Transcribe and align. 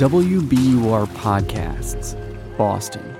WBUR 0.00 1.06
Podcasts, 1.08 2.16
Boston. 2.56 3.16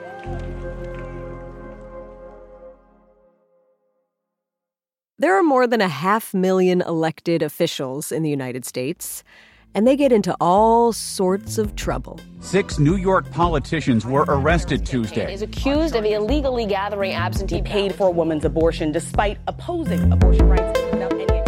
There 5.18 5.36
are 5.36 5.42
more 5.42 5.66
than 5.66 5.80
a 5.82 5.88
half 5.88 6.32
million 6.32 6.80
elected 6.80 7.42
officials 7.42 8.10
in 8.10 8.22
the 8.22 8.30
United 8.30 8.64
States, 8.64 9.22
and 9.74 9.86
they 9.86 9.96
get 9.96 10.12
into 10.12 10.34
all 10.40 10.92
sorts 10.92 11.58
of 11.58 11.76
trouble. 11.76 12.18
Six 12.40 12.78
New 12.78 12.96
York 12.96 13.30
politicians 13.30 14.06
were 14.06 14.24
arrested 14.28 14.86
Tuesday. 14.86 15.34
Is 15.34 15.42
accused 15.42 15.94
of 15.94 16.04
illegally 16.04 16.64
gathering 16.64 17.12
absentee 17.12 17.60
paid 17.60 17.94
for 17.94 18.06
a 18.06 18.10
woman's 18.10 18.44
abortion 18.44 18.92
despite 18.92 19.38
opposing 19.46 20.10
abortion 20.12 20.48
rights 20.48 20.80
without 20.92 21.12
any 21.12 21.24
exception. 21.24 21.39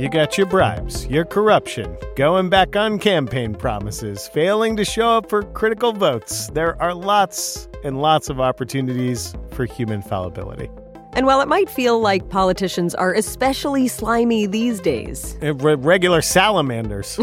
You 0.00 0.08
got 0.08 0.38
your 0.38 0.46
bribes, 0.46 1.06
your 1.08 1.26
corruption, 1.26 1.94
going 2.16 2.48
back 2.48 2.74
on 2.74 2.98
campaign 2.98 3.54
promises, 3.54 4.26
failing 4.28 4.74
to 4.78 4.84
show 4.84 5.18
up 5.18 5.28
for 5.28 5.42
critical 5.42 5.92
votes. 5.92 6.48
There 6.54 6.80
are 6.80 6.94
lots 6.94 7.68
and 7.84 8.00
lots 8.00 8.30
of 8.30 8.40
opportunities 8.40 9.34
for 9.50 9.66
human 9.66 10.00
fallibility. 10.00 10.70
And 11.12 11.26
while 11.26 11.42
it 11.42 11.48
might 11.48 11.68
feel 11.68 12.00
like 12.00 12.30
politicians 12.30 12.94
are 12.94 13.12
especially 13.12 13.88
slimy 13.88 14.46
these 14.46 14.80
days, 14.80 15.36
Uh, 15.42 15.52
re- 15.56 15.74
regular 15.74 16.22
salamanders. 16.22 17.16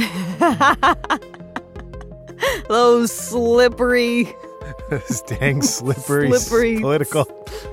those 2.69 3.12
slippery, 3.12 4.31
Those 4.91 5.22
dang 5.22 5.64
slippery, 5.64 6.31
Slippery. 6.31 6.80
political 6.80 7.25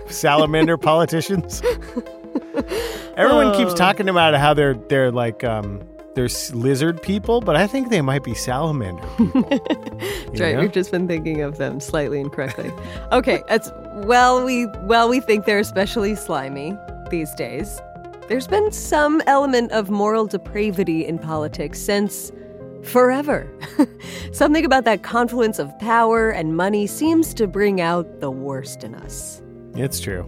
salamander 0.09 0.79
politicians. 0.79 1.61
Everyone 3.17 3.55
keeps 3.55 3.75
talking 3.75 4.09
about 4.09 4.35
how 4.35 4.55
they're 4.55 4.75
they're 4.75 5.13
like 5.13 5.45
um 5.45 5.83
they're 6.15 6.29
lizard 6.53 7.03
people, 7.03 7.41
but 7.41 7.57
I 7.57 7.67
think 7.67 7.91
they 7.91 8.01
might 8.01 8.23
be 8.23 8.35
salamander 8.35 9.03
people. 9.17 9.43
That's 9.43 10.41
right. 10.41 10.55
know? 10.55 10.61
We've 10.61 10.73
just 10.73 10.91
been 10.91 11.09
thinking 11.09 11.43
of 11.43 11.59
them 11.59 11.81
slightly 11.81 12.21
incorrectly. 12.21 12.73
okay, 13.13 13.43
it's 13.49 13.71
well 14.07 14.45
we 14.45 14.67
well 14.83 15.09
we 15.09 15.21
think 15.21 15.45
they're 15.45 15.59
especially 15.59 16.15
slimy 16.15 16.77
these 17.11 17.35
days. 17.35 17.81
There's 18.29 18.47
been 18.47 18.73
some 18.73 19.21
element 19.27 19.71
of 19.73 19.91
moral 19.91 20.27
depravity 20.27 21.05
in 21.05 21.19
politics 21.19 21.79
since 21.79 22.33
forever. 22.83 23.51
Something 24.33 24.65
about 24.65 24.85
that 24.85 25.03
confluence 25.03 25.59
of 25.59 25.77
power 25.79 26.31
and 26.31 26.57
money 26.57 26.87
seems 26.87 27.35
to 27.35 27.47
bring 27.47 27.81
out 27.81 28.21
the 28.21 28.31
worst 28.31 28.83
in 28.85 28.95
us. 28.95 29.43
It's 29.75 30.01
true. 30.01 30.27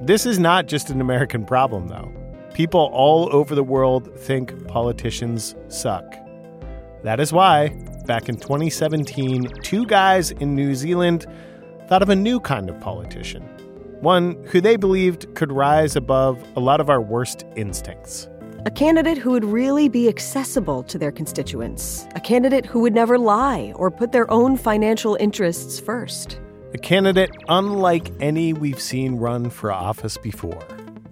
This 0.00 0.26
is 0.26 0.38
not 0.38 0.66
just 0.66 0.90
an 0.90 1.00
American 1.00 1.44
problem, 1.44 1.88
though. 1.88 2.12
People 2.52 2.90
all 2.92 3.34
over 3.34 3.54
the 3.54 3.64
world 3.64 4.14
think 4.18 4.66
politicians 4.68 5.54
suck. 5.68 6.04
That 7.02 7.18
is 7.18 7.32
why, 7.32 7.68
back 8.06 8.28
in 8.28 8.36
2017, 8.36 9.48
two 9.62 9.86
guys 9.86 10.32
in 10.32 10.54
New 10.54 10.74
Zealand 10.74 11.26
thought 11.88 12.02
of 12.02 12.10
a 12.10 12.16
new 12.16 12.40
kind 12.40 12.68
of 12.68 12.78
politician. 12.80 13.42
One 14.00 14.42
who 14.44 14.60
they 14.60 14.76
believed 14.76 15.34
could 15.34 15.50
rise 15.50 15.96
above 15.96 16.44
a 16.56 16.60
lot 16.60 16.80
of 16.80 16.90
our 16.90 17.00
worst 17.00 17.44
instincts. 17.56 18.28
A 18.66 18.70
candidate 18.70 19.16
who 19.16 19.30
would 19.30 19.44
really 19.44 19.88
be 19.88 20.08
accessible 20.08 20.82
to 20.82 20.98
their 20.98 21.12
constituents. 21.12 22.06
A 22.14 22.20
candidate 22.20 22.66
who 22.66 22.80
would 22.80 22.94
never 22.94 23.18
lie 23.18 23.72
or 23.76 23.90
put 23.90 24.12
their 24.12 24.30
own 24.30 24.56
financial 24.56 25.14
interests 25.20 25.80
first. 25.80 26.38
A 26.76 26.78
candidate 26.78 27.30
unlike 27.48 28.12
any 28.20 28.52
we've 28.52 28.82
seen 28.82 29.16
run 29.16 29.48
for 29.48 29.72
office 29.72 30.18
before. 30.18 30.62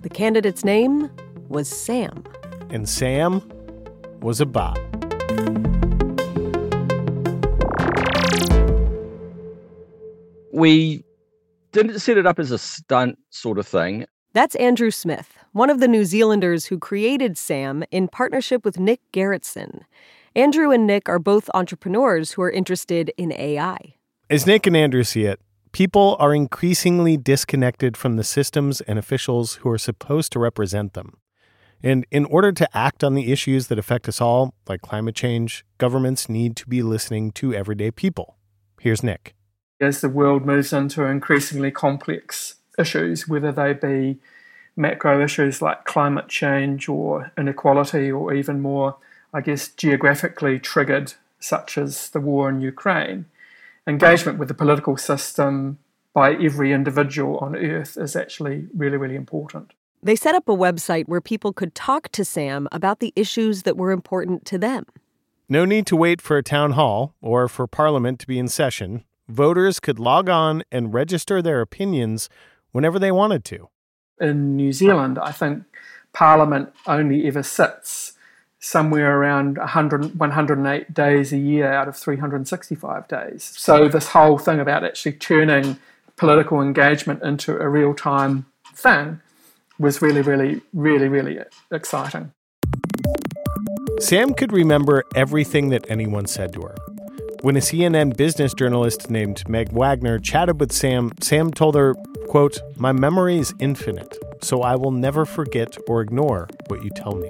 The 0.03 0.11
candidate's 0.11 0.63
name 0.63 1.11
was 1.49 1.71
Sam. 1.71 2.23
And 2.69 2.87
Sam 2.87 3.41
was 4.21 4.43
a 4.43 4.45
bot. 4.45 4.79
we 10.53 11.03
didn't 11.73 11.99
set 12.01 12.19
it 12.19 12.27
up 12.27 12.39
as 12.39 12.51
a 12.51 12.59
stunt 12.59 13.19
sort 13.31 13.59
of 13.59 13.67
thing. 13.67 14.05
That's 14.35 14.57
Andrew 14.57 14.91
Smith, 14.91 15.39
one 15.53 15.71
of 15.71 15.81
the 15.81 15.89
New 15.89 16.05
Zealanders 16.05 16.67
who 16.67 16.79
created 16.79 17.39
Sam 17.39 17.85
in 17.91 18.09
partnership 18.09 18.67
with 18.67 18.79
Nick 18.79 19.01
Gerritsen. 19.15 19.85
Andrew 20.37 20.71
and 20.73 20.87
Nick 20.87 21.09
are 21.09 21.19
both 21.19 21.49
entrepreneurs 21.55 22.33
who 22.33 22.43
are 22.43 22.51
interested 22.51 23.15
in 23.17 23.33
AI. 23.33 23.95
As 24.29 24.47
Nick 24.47 24.67
and 24.67 24.77
Andrew 24.77 25.05
see 25.05 25.25
it, 25.25 25.41
people 25.75 26.17
are 26.21 26.33
increasingly 26.33 27.17
disconnected 27.17 27.97
from 27.97 28.15
the 28.15 28.23
systems 28.23 28.81
and 28.83 28.97
officials 28.97 29.57
who 29.57 29.69
are 29.69 29.77
supposed 29.77 30.31
to 30.31 30.39
represent 30.39 30.93
them. 30.93 31.19
And 31.83 32.07
in 32.13 32.25
order 32.27 32.53
to 32.53 32.77
act 32.77 33.03
on 33.03 33.15
the 33.15 33.33
issues 33.33 33.67
that 33.67 33.79
affect 33.79 34.09
us 34.09 34.21
all, 34.21 34.55
like 34.69 34.83
climate 34.83 35.17
change, 35.17 35.65
governments 35.79 36.29
need 36.29 36.55
to 36.59 36.69
be 36.69 36.81
listening 36.81 37.33
to 37.33 37.53
everyday 37.53 37.91
people. 37.91 38.37
Here's 38.81 39.03
Nick. 39.03 39.35
as 39.81 40.01
the 40.01 40.09
world 40.09 40.47
moves 40.47 40.73
into 40.73 41.03
increasingly 41.03 41.73
complex 41.73 42.55
issues, 42.79 43.27
whether 43.27 43.51
they 43.51 43.73
be 43.73 44.21
macro 44.77 45.25
issues 45.25 45.61
like 45.61 45.85
climate 45.85 46.29
change 46.29 46.89
or 46.89 47.33
inequality, 47.37 48.13
or 48.13 48.33
even 48.33 48.61
more, 48.61 48.97
I 49.33 49.41
guess, 49.41 49.67
geographically 49.67 50.61
triggered, 50.61 51.15
such 51.41 51.77
as 51.77 52.11
the 52.11 52.21
war 52.21 52.49
in 52.49 52.61
Ukraine, 52.61 53.27
engagement 53.87 54.39
with 54.39 54.49
the 54.49 54.55
political 54.55 54.97
system 54.97 55.79
by 56.13 56.35
every 56.35 56.73
individual 56.73 57.39
on 57.39 57.57
earth 57.57 57.97
is 57.97 58.15
actually 58.17 58.67
really, 58.75 58.97
really 58.97 59.17
important. 59.17 59.73
They 60.03 60.17
set 60.17 60.35
up 60.35 60.49
a 60.49 60.57
website 60.57 61.09
where 61.09 61.21
people 61.21 61.53
could 61.53 61.75
talk 61.75 62.11
to 62.13 62.25
Sam 62.25 62.69
about 62.71 63.01
the 63.01 63.13
issues 63.17 63.63
that 63.63 63.77
were 63.77 63.91
important 63.91 64.45
to 64.47 64.59
them. 64.59 64.85
No 65.49 65.65
need 65.65 65.87
to 65.89 65.97
wait 65.97 66.21
for 66.21 66.37
a 66.37 66.43
town 66.43 66.73
hall 66.73 67.15
or 67.21 67.49
for 67.49 67.67
Parliament 67.67 68.19
to 68.21 68.27
be 68.27 68.39
in 68.39 68.49
session. 68.49 69.05
Voters 69.29 69.81
could 69.81 69.99
log 69.99 70.29
on 70.29 70.63
and 70.71 70.93
register 70.93 71.41
their 71.41 71.61
opinions 71.61 72.29
whenever 72.73 72.99
they 72.99 73.13
wanted 73.13 73.45
to. 73.47 73.69
in 74.21 74.57
New 74.57 74.73
Zealand, 74.73 75.19
I 75.19 75.33
think 75.33 75.65
Parliament 76.13 76.73
only 76.87 77.27
ever 77.27 77.43
sits 77.43 78.13
somewhere 78.65 79.19
around 79.19 79.59
100, 79.59 80.19
108 80.19 80.95
days 80.95 81.33
a 81.33 81.37
year 81.37 81.71
out 81.71 81.87
of 81.87 81.97
365 81.97 83.07
days. 83.09 83.53
So, 83.57 83.89
this 83.89 84.09
whole 84.09 84.39
thing 84.39 84.59
about 84.59 84.85
actually 84.85 85.13
turning 85.13 85.77
political 86.17 86.63
engagement 86.63 87.23
into 87.23 87.59
a 87.59 87.69
real 87.69 87.93
time 87.93 88.47
thing 88.75 89.21
was 89.79 90.01
really, 90.01 90.23
really, 90.23 90.63
really, 90.73 91.09
really 91.09 91.41
exciting. 91.71 92.33
Sam 94.01 94.33
could 94.33 94.53
remember 94.53 95.05
everything 95.15 95.69
that 95.69 95.85
anyone 95.91 96.27
said 96.27 96.53
to 96.55 96.63
her. 96.63 96.75
When 97.43 97.57
a 97.57 97.61
CNN 97.61 98.17
business 98.17 98.55
journalist 98.55 99.11
named 99.11 99.47
Meg 99.47 99.73
Wagner 99.73 100.19
chatted 100.19 100.59
with 100.59 100.73
Sam, 100.73 101.13
Sam 101.21 101.53
told 101.53 101.75
her, 101.75 101.95
quote, 102.29 102.59
My 102.77 102.93
memory 102.93 103.37
is 103.37 103.53
infinite, 103.61 104.17
so 104.43 104.63
I 104.63 104.77
will 104.77 104.91
never 104.91 105.27
forget 105.27 105.77
or 105.87 106.01
ignore 106.01 106.49
what 106.69 106.83
you 106.83 106.89
tell 106.91 107.15
me. 107.15 107.29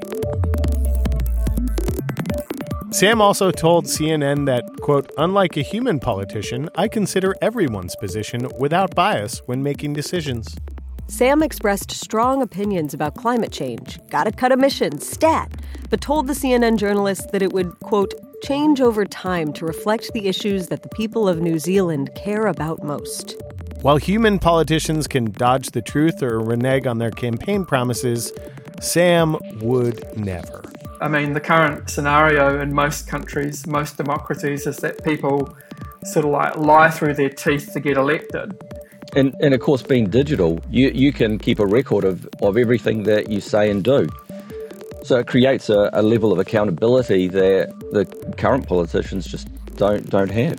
Sam 2.95 3.21
also 3.21 3.51
told 3.51 3.87
CNN 3.87 4.47
that, 4.47 4.65
quote, 4.81 5.11
unlike 5.19 5.57
a 5.57 5.63
human 5.63 5.99
politician, 5.99 6.69
I 6.77 6.87
consider 6.87 7.35
everyone's 7.43 7.97
position 7.97 8.47
without 8.57 8.95
bias 8.95 9.43
when 9.47 9.65
making 9.65 9.95
decisions. 9.95 10.55
Sam 11.09 11.43
expressed 11.43 11.91
strong 11.91 12.41
opinions 12.41 12.95
about 12.95 13.17
climate 13.17 13.51
change, 13.51 13.99
gotta 14.11 14.31
cut 14.31 14.53
emissions, 14.53 15.05
stat, 15.05 15.51
but 15.91 16.01
told 16.01 16.29
the 16.29 16.35
CNN 16.35 16.77
journalist 16.77 17.33
that 17.33 17.43
it 17.43 17.53
would, 17.53 17.81
quote, 17.81 18.15
change 18.45 18.81
over 18.81 19.05
time 19.05 19.53
to 19.55 19.67
reflect 19.67 20.13
the 20.13 20.29
issues 20.29 20.69
that 20.69 20.85
the 20.85 20.89
people 20.91 21.29
of 21.29 21.41
New 21.41 21.59
Zealand 21.59 22.15
care 22.15 22.47
about 22.47 22.85
most. 22.85 23.35
While 23.83 23.97
human 23.97 24.39
politicians 24.39 25.09
can 25.09 25.33
dodge 25.33 25.71
the 25.71 25.83
truth 25.83 26.23
or 26.23 26.39
renege 26.39 26.87
on 26.87 26.99
their 26.99 27.11
campaign 27.11 27.65
promises, 27.65 28.33
Sam 28.81 29.37
would 29.63 30.17
never. 30.17 30.63
I 31.01 31.09
mean, 31.09 31.33
the 31.33 31.41
current 31.41 31.91
scenario 31.91 32.61
in 32.61 32.75
most 32.75 33.07
countries, 33.07 33.67
most 33.67 33.97
democracies, 33.97 34.67
is 34.67 34.79
that 34.79 35.05
people 35.05 35.57
sort 36.05 36.25
of 36.25 36.33
like 36.33 36.57
lie 36.57 36.91
through 36.91 37.15
their 37.15 37.31
teeth 37.31 37.73
to 37.73 37.81
get 37.81 37.97
elected. 37.97 38.57
And, 39.17 39.35
and 39.41 39.55
of 39.55 39.61
course, 39.61 39.83
being 39.83 40.11
digital, 40.11 40.61
you, 40.71 40.91
you 40.91 41.13
can 41.13 41.39
keep 41.39 41.59
a 41.59 41.67
record 41.67 42.05
of, 42.05 42.29
of 42.43 42.57
everything 42.57 43.05
that 43.05 43.31
you 43.31 43.41
say 43.41 43.71
and 43.71 43.83
do. 43.85 44.09
So 45.05 45.19
it 45.19 45.27
creates 45.27 45.69
a, 45.69 45.91
a 45.93 46.03
level 46.03 46.33
of 46.33 46.39
accountability 46.39 47.29
that 47.29 47.79
the 47.93 48.07
current 48.39 48.67
politicians 48.67 49.27
just 49.27 49.49
don't 49.77 50.09
don't 50.09 50.31
have. 50.31 50.59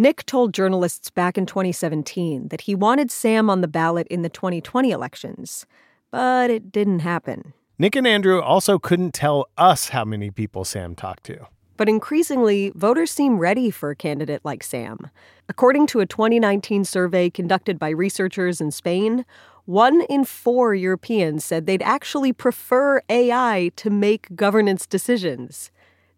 Nick 0.00 0.24
told 0.24 0.54
journalists 0.54 1.10
back 1.10 1.36
in 1.36 1.44
2017 1.44 2.48
that 2.48 2.62
he 2.62 2.74
wanted 2.74 3.10
Sam 3.10 3.50
on 3.50 3.60
the 3.60 3.68
ballot 3.68 4.06
in 4.06 4.22
the 4.22 4.30
2020 4.30 4.92
elections, 4.92 5.66
but 6.10 6.48
it 6.48 6.72
didn't 6.72 7.00
happen. 7.00 7.52
Nick 7.78 7.94
and 7.96 8.06
Andrew 8.06 8.40
also 8.40 8.78
couldn't 8.78 9.12
tell 9.12 9.50
us 9.58 9.90
how 9.90 10.06
many 10.06 10.30
people 10.30 10.64
Sam 10.64 10.94
talked 10.94 11.24
to. 11.24 11.46
But 11.76 11.90
increasingly, 11.90 12.72
voters 12.74 13.10
seem 13.10 13.38
ready 13.38 13.70
for 13.70 13.90
a 13.90 13.94
candidate 13.94 14.40
like 14.42 14.62
Sam. 14.62 15.10
According 15.50 15.86
to 15.88 16.00
a 16.00 16.06
2019 16.06 16.86
survey 16.86 17.28
conducted 17.28 17.78
by 17.78 17.90
researchers 17.90 18.58
in 18.58 18.70
Spain, 18.70 19.26
one 19.66 20.00
in 20.08 20.24
four 20.24 20.74
Europeans 20.74 21.44
said 21.44 21.66
they'd 21.66 21.82
actually 21.82 22.32
prefer 22.32 23.02
AI 23.10 23.70
to 23.76 23.90
make 23.90 24.34
governance 24.34 24.86
decisions. 24.86 25.70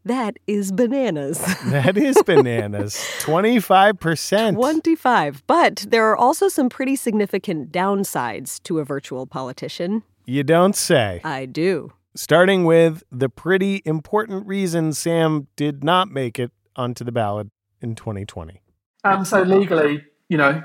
That 0.04 0.36
is 0.46 0.72
bananas. 0.72 1.38
That 1.66 1.96
is 1.96 2.20
bananas. 2.26 2.94
25%. 3.20 4.54
25. 4.54 5.42
But 5.46 5.86
there 5.88 6.10
are 6.10 6.16
also 6.16 6.48
some 6.48 6.68
pretty 6.68 6.96
significant 6.96 7.70
downsides 7.72 8.62
to 8.64 8.78
a 8.80 8.84
virtual 8.84 9.26
politician. 9.26 10.02
You 10.26 10.42
don't 10.42 10.74
say. 10.76 11.20
I 11.24 11.46
do. 11.46 11.92
Starting 12.14 12.64
with 12.64 13.02
the 13.10 13.28
pretty 13.28 13.80
important 13.84 14.46
reason 14.46 14.92
Sam 14.92 15.46
did 15.56 15.82
not 15.82 16.10
make 16.10 16.38
it 16.38 16.50
onto 16.76 17.04
the 17.04 17.12
ballot 17.12 17.48
in 17.80 17.94
2020. 17.94 18.60
Um, 19.04 19.24
so 19.24 19.42
legally, 19.42 20.04
you 20.28 20.36
know, 20.36 20.62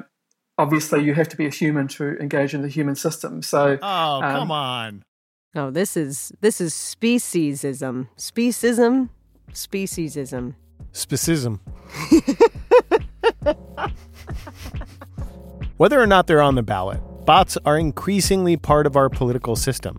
obviously 0.57 1.03
you 1.03 1.13
have 1.13 1.29
to 1.29 1.37
be 1.37 1.45
a 1.45 1.49
human 1.49 1.87
to 1.89 2.17
engage 2.17 2.53
in 2.53 2.63
the 2.63 2.67
human 2.67 2.95
system. 2.95 3.41
So 3.41 3.77
Oh, 3.81 4.21
um, 4.21 4.21
come 4.21 4.51
on. 4.51 5.03
Oh, 5.55 5.71
this 5.71 5.95
is 5.97 6.31
this 6.41 6.59
is 6.61 6.73
speciesism. 6.73 8.09
Speciesism? 8.17 9.09
Speciesism. 9.53 10.55
Specism. 10.91 11.59
Whether 15.77 16.01
or 16.01 16.07
not 16.07 16.27
they're 16.27 16.41
on 16.41 16.55
the 16.55 16.63
ballot, 16.63 16.99
bots 17.25 17.57
are 17.65 17.77
increasingly 17.77 18.57
part 18.57 18.87
of 18.87 18.95
our 18.95 19.09
political 19.09 19.55
system. 19.55 19.97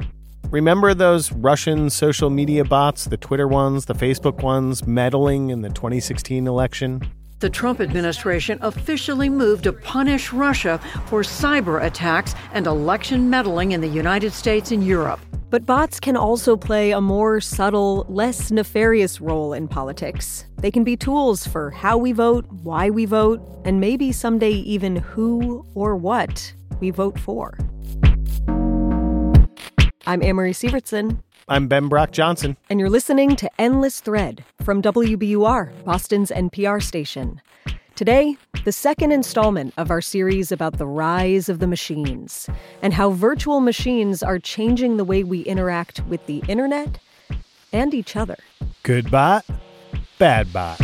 Remember 0.51 0.95
those 0.95 1.31
Russian 1.31 1.91
social 1.91 2.31
media 2.31 2.65
bots, 2.65 3.05
the 3.05 3.17
Twitter 3.17 3.47
ones, 3.47 3.85
the 3.85 3.95
Facebook 3.95 4.43
ones, 4.43 4.87
meddling 4.87 5.51
in 5.51 5.61
the 5.61 5.69
2016 5.69 6.47
election? 6.47 7.03
The 7.41 7.51
Trump 7.51 7.81
administration 7.81 8.59
officially 8.63 9.29
moved 9.29 9.65
to 9.65 9.73
punish 9.73 10.33
Russia 10.33 10.81
for 11.07 11.23
cyber 11.23 11.85
attacks 11.85 12.35
and 12.53 12.67
election 12.67 13.31
meddling 13.31 13.73
in 13.73 13.81
the 13.81 13.89
United 13.89 14.33
States 14.33 14.73
and 14.73 14.85
Europe. 14.85 15.21
But 15.51 15.65
bots 15.65 15.99
can 15.99 16.15
also 16.15 16.57
play 16.59 16.91
a 16.91 17.01
more 17.01 17.41
subtle, 17.41 18.05
less 18.11 18.51
nefarious 18.51 19.19
role 19.19 19.55
in 19.55 19.67
politics. 19.67 20.45
They 20.59 20.71
can 20.71 20.85
be 20.85 20.95
tools 20.95 21.47
for 21.47 21.71
how 21.71 21.97
we 21.97 22.13
vote, 22.13 22.45
why 22.63 22.91
we 22.91 23.07
vote, 23.07 23.41
and 23.65 23.81
maybe 23.81 24.13
someday 24.13 24.51
even 24.51 24.97
who 24.97 25.65
or 25.75 25.97
what 25.97 26.53
we 26.81 26.91
vote 26.91 27.19
for. 27.19 27.57
I'm 30.07 30.23
Amory 30.23 30.53
Sievertson, 30.53 31.23
I'm 31.49 31.67
Ben 31.67 31.89
Brock 31.89 32.13
Johnson. 32.13 32.59
and 32.69 32.79
you're 32.79 32.91
listening 32.91 33.35
to 33.37 33.51
Endless 33.59 34.01
Thread 34.01 34.45
from 34.63 34.83
WBUR, 34.83 35.83
Boston's 35.85 36.31
NPR 36.31 36.83
station. 36.83 37.41
Today, 37.99 38.37
the 38.65 38.71
second 38.71 39.11
installment 39.11 39.75
of 39.77 39.91
our 39.91 40.01
series 40.01 40.53
about 40.53 40.79
the 40.79 40.87
rise 40.87 41.49
of 41.49 41.59
the 41.59 41.67
machines 41.67 42.49
and 42.81 42.95
how 42.95 43.11
virtual 43.11 43.59
machines 43.59 44.23
are 44.23 44.39
changing 44.39 44.99
the 44.99 45.05
way 45.05 45.25
we 45.25 45.41
interact 45.41 46.07
with 46.07 46.25
the 46.27 46.41
internet 46.47 47.01
and 47.73 47.93
each 47.93 48.15
other. 48.15 48.37
Good 48.85 49.11
bot, 49.11 49.45
bad 50.17 50.53
bot. 50.53 50.79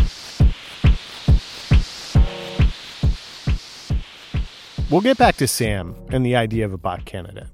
We'll 4.91 5.01
get 5.01 5.17
back 5.17 5.37
to 5.37 5.47
Sam 5.47 5.95
and 6.11 6.27
the 6.27 6.35
idea 6.35 6.65
of 6.65 6.73
a 6.73 6.79
bot 6.79 7.05
candidate. 7.05 7.47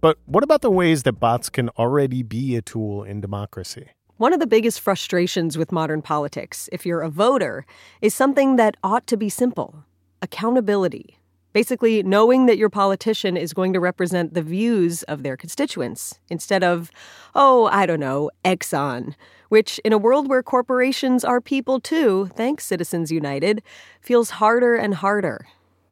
But 0.00 0.18
what 0.26 0.42
about 0.42 0.60
the 0.60 0.72
ways 0.72 1.04
that 1.04 1.20
bots 1.20 1.50
can 1.50 1.68
already 1.78 2.24
be 2.24 2.56
a 2.56 2.62
tool 2.62 3.04
in 3.04 3.20
democracy? 3.20 3.90
One 4.16 4.32
of 4.32 4.38
the 4.38 4.46
biggest 4.46 4.78
frustrations 4.80 5.58
with 5.58 5.72
modern 5.72 6.00
politics, 6.00 6.68
if 6.70 6.86
you're 6.86 7.00
a 7.00 7.10
voter, 7.10 7.66
is 8.00 8.14
something 8.14 8.54
that 8.56 8.76
ought 8.84 9.08
to 9.08 9.16
be 9.16 9.28
simple 9.28 9.84
accountability. 10.22 11.18
Basically, 11.52 12.00
knowing 12.04 12.46
that 12.46 12.56
your 12.56 12.70
politician 12.70 13.36
is 13.36 13.52
going 13.52 13.72
to 13.72 13.80
represent 13.80 14.32
the 14.32 14.42
views 14.42 15.02
of 15.04 15.24
their 15.24 15.36
constituents 15.36 16.20
instead 16.30 16.62
of, 16.62 16.92
oh, 17.34 17.66
I 17.72 17.86
don't 17.86 17.98
know, 17.98 18.30
Exxon, 18.44 19.14
which 19.48 19.80
in 19.84 19.92
a 19.92 19.98
world 19.98 20.28
where 20.28 20.44
corporations 20.44 21.24
are 21.24 21.40
people 21.40 21.80
too, 21.80 22.30
thanks 22.36 22.64
Citizens 22.64 23.10
United, 23.10 23.62
feels 24.00 24.30
harder 24.30 24.76
and 24.76 24.94
harder. 24.94 25.46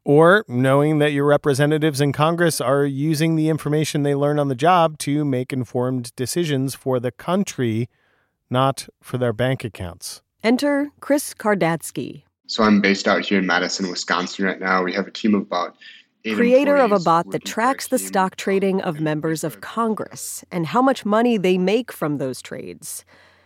Or 0.05 0.45
knowing 0.47 0.99
that 0.99 1.11
your 1.11 1.25
representatives 1.25 1.99
in 1.99 2.13
Congress 2.13 2.61
are 2.61 2.85
using 2.85 3.35
the 3.35 3.49
information 3.49 4.03
they 4.03 4.15
learn 4.15 4.39
on 4.39 4.47
the 4.47 4.55
job 4.55 4.97
to 4.99 5.25
make 5.25 5.51
informed 5.51 6.15
decisions 6.15 6.73
for 6.73 7.01
the 7.01 7.11
country, 7.11 7.89
not 8.53 8.87
for 9.01 9.17
their 9.17 9.33
bank 9.33 9.65
accounts. 9.65 10.21
Enter 10.41 10.91
Chris 11.01 11.33
Kardatzke, 11.33 12.23
So 12.47 12.63
I'm 12.63 12.79
based 12.79 13.07
out 13.07 13.25
here 13.25 13.39
in 13.39 13.45
Madison, 13.45 13.89
Wisconsin 13.89 14.45
right 14.45 14.59
now. 14.59 14.83
We 14.83 14.93
have 14.93 15.07
a 15.07 15.11
team 15.11 15.35
of 15.35 15.41
about 15.41 15.75
eight 16.23 16.35
creator 16.35 16.77
of 16.77 16.93
a 16.93 16.99
bot 16.99 17.31
that 17.31 17.43
tracks 17.43 17.87
the 17.87 17.99
stock 17.99 18.33
um, 18.33 18.37
trading 18.37 18.81
of 18.81 19.01
members 19.01 19.43
of 19.43 19.59
Congress 19.59 20.45
and 20.51 20.67
how 20.67 20.81
much 20.81 21.05
money 21.05 21.37
they 21.37 21.57
make 21.57 21.91
from 21.91 22.17
those 22.17 22.41
trades. 22.41 23.03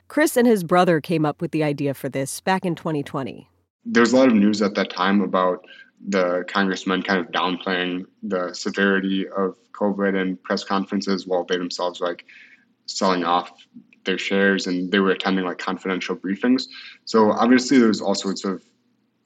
Chris 0.08 0.38
and 0.38 0.48
his 0.48 0.64
brother 0.64 1.02
came 1.02 1.26
up 1.26 1.42
with 1.42 1.52
the 1.52 1.64
idea 1.64 1.94
for 1.94 2.10
this 2.10 2.40
back 2.42 2.66
in 2.66 2.76
2020. 2.76 3.50
There 3.86 4.02
was 4.02 4.14
a 4.14 4.18
lot 4.18 4.28
of 4.28 4.36
news 4.36 4.62
at 4.62 4.76
that 4.76 4.90
time 4.90 5.22
about 5.22 5.66
the 6.08 6.44
congressmen 6.48 7.02
kind 7.02 7.20
of 7.20 7.28
downplaying 7.32 8.06
the 8.22 8.54
severity 8.54 9.28
of 9.28 9.56
COVID 9.74 10.20
in 10.20 10.38
press 10.38 10.64
conferences 10.64 11.26
while 11.26 11.44
they 11.44 11.58
themselves 11.58 12.00
like 12.00 12.26
selling 12.86 13.24
off 13.24 13.52
their 14.08 14.18
shares 14.18 14.66
and 14.66 14.92
they 14.92 15.00
were 15.00 15.12
attending 15.12 15.46
like 15.46 15.60
confidential 15.60 16.16
briefings. 16.16 16.64
So 17.06 17.32
obviously 17.32 17.78
there 17.78 17.90
was 17.90 18.02
all 18.02 18.16
sorts 18.16 18.44
of 18.44 18.64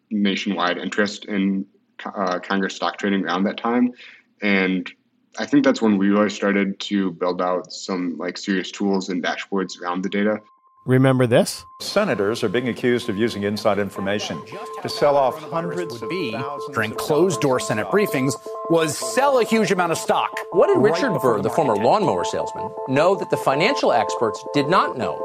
nationwide 0.09 0.77
interest 0.77 1.25
in 1.25 1.65
uh, 2.03 2.39
Congress 2.39 2.75
stock 2.75 2.97
trading 2.97 3.23
around 3.23 3.45
that 3.45 3.55
time, 3.57 3.93
and 4.41 4.91
I 5.39 5.45
think 5.45 5.63
that's 5.63 5.81
when 5.81 5.97
we 5.97 6.09
really 6.09 6.29
started 6.29 6.79
to 6.81 7.11
build 7.11 7.41
out 7.41 7.71
some 7.71 8.17
like 8.17 8.37
serious 8.37 8.71
tools 8.71 9.07
and 9.09 9.23
dashboards 9.23 9.79
around 9.81 10.03
the 10.03 10.09
data. 10.09 10.41
Remember 10.85 11.27
this? 11.27 11.67
Senators 11.79 12.43
are 12.43 12.49
being 12.49 12.67
accused 12.67 13.07
of 13.07 13.15
using 13.15 13.43
inside 13.43 13.77
information 13.77 14.41
to 14.81 14.89
sell 14.89 15.15
off 15.15 15.39
hundreds 15.51 15.93
would 15.93 16.03
of 16.03 16.09
be 16.09 16.35
during 16.73 16.91
closed 16.95 17.39
door 17.39 17.59
Senate 17.59 17.85
briefings 17.87 18.33
was 18.71 18.97
sell 18.97 19.37
a 19.39 19.43
huge 19.43 19.71
amount 19.71 19.91
of 19.91 19.99
stock. 19.99 20.31
What 20.53 20.67
did 20.67 20.77
right 20.77 20.91
Richard 20.91 21.13
before 21.13 21.35
Burr, 21.35 21.41
the 21.43 21.51
former 21.51 21.75
market 21.75 21.85
lawnmower 21.85 22.23
salesman, 22.25 22.71
know 22.87 23.13
that 23.15 23.29
the 23.29 23.37
financial 23.37 23.91
experts 23.91 24.43
did 24.55 24.69
not 24.69 24.97
know? 24.97 25.21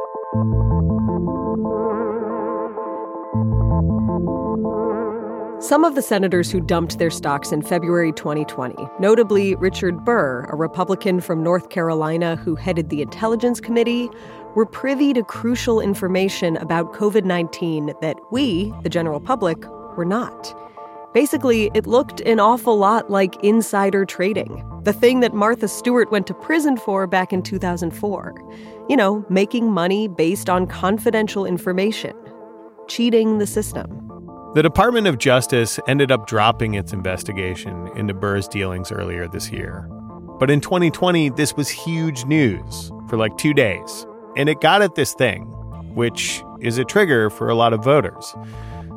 Some 5.59 5.85
of 5.85 5.95
the 5.95 6.03
senators 6.03 6.51
who 6.53 6.61
dumped 6.61 6.99
their 6.99 7.11
stocks 7.11 7.51
in 7.51 7.63
February 7.63 8.13
2020, 8.13 8.77
notably 9.01 9.55
Richard 9.55 10.05
Burr, 10.05 10.45
a 10.51 10.55
Republican 10.55 11.19
from 11.21 11.43
North 11.43 11.71
Carolina 11.71 12.37
who 12.37 12.57
headed 12.57 12.91
the 12.91 13.01
Intelligence 13.01 13.59
Committee, 13.59 14.11
were 14.57 14.67
privy 14.67 15.13
to 15.13 15.23
crucial 15.23 15.81
information 15.81 16.57
about 16.57 16.95
COVID 16.95 17.25
19 17.25 17.93
that 18.01 18.17
we, 18.33 18.73
the 18.83 18.89
general 18.89 19.21
public, 19.21 19.65
were 19.97 20.05
not. 20.05 20.53
Basically, 21.13 21.71
it 21.75 21.87
looked 21.87 22.21
an 22.23 22.41
awful 22.41 22.77
lot 22.77 23.11
like 23.11 23.37
insider 23.45 24.05
trading, 24.05 24.65
the 24.83 24.93
thing 24.93 25.21
that 25.21 25.35
Martha 25.35 25.69
Stewart 25.69 26.11
went 26.11 26.27
to 26.27 26.35
prison 26.35 26.77
for 26.77 27.07
back 27.07 27.33
in 27.33 27.43
2004. 27.43 28.35
You 28.89 28.97
know, 28.97 29.25
making 29.29 29.71
money 29.71 30.09
based 30.09 30.49
on 30.49 30.67
confidential 30.67 31.45
information, 31.45 32.15
cheating 32.89 33.39
the 33.39 33.47
system. 33.47 34.03
The 34.55 34.63
Department 34.63 35.07
of 35.07 35.19
Justice 35.19 35.79
ended 35.87 36.11
up 36.11 36.27
dropping 36.27 36.75
its 36.75 36.95
investigation 36.95 37.89
into 37.95 38.15
Burr's 38.15 38.49
dealings 38.49 38.91
earlier 38.91 39.29
this 39.29 39.51
year. 39.51 39.87
But 40.39 40.51
in 40.51 40.63
2020, 40.63 41.31
this 41.31 41.55
was 41.55 41.69
huge 41.69 42.25
news 42.25 42.91
for 43.09 43.19
like 43.19 43.37
two 43.37 43.53
days. 43.53 44.07
And 44.37 44.49
it 44.49 44.61
got 44.61 44.83
at 44.83 44.95
this 44.95 45.15
thing, 45.15 45.45
which 45.95 46.43
is 46.61 46.79
a 46.79 46.85
trigger 46.85 47.31
for 47.31 47.49
a 47.49 47.55
lot 47.55 47.73
of 47.73 47.83
voters. 47.83 48.35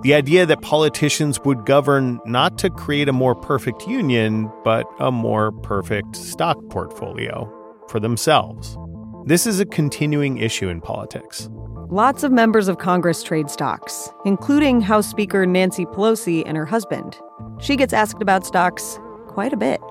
The 0.01 0.13
idea 0.13 0.45
that 0.45 0.61
politicians 0.61 1.39
would 1.41 1.65
govern 1.65 2.19
not 2.25 2.57
to 2.59 2.69
create 2.69 3.09
a 3.09 3.13
more 3.13 3.35
perfect 3.35 3.87
union, 3.87 4.49
but 4.63 4.85
a 4.99 5.11
more 5.11 5.51
perfect 5.51 6.15
stock 6.15 6.57
portfolio 6.69 7.51
for 7.89 7.99
themselves. 7.99 8.77
This 9.25 9.45
is 9.45 9.59
a 9.59 9.65
continuing 9.65 10.37
issue 10.37 10.69
in 10.69 10.79
politics. 10.79 11.49
Lots 11.89 12.23
of 12.23 12.31
members 12.31 12.67
of 12.67 12.77
Congress 12.77 13.23
trade 13.23 13.49
stocks, 13.49 14.09
including 14.23 14.79
House 14.79 15.07
Speaker 15.07 15.45
Nancy 15.45 15.85
Pelosi 15.85 16.43
and 16.45 16.55
her 16.55 16.65
husband. 16.65 17.17
She 17.59 17.75
gets 17.75 17.93
asked 17.93 18.21
about 18.21 18.45
stocks 18.45 18.99
quite 19.27 19.53
a 19.53 19.57
bit. 19.57 19.81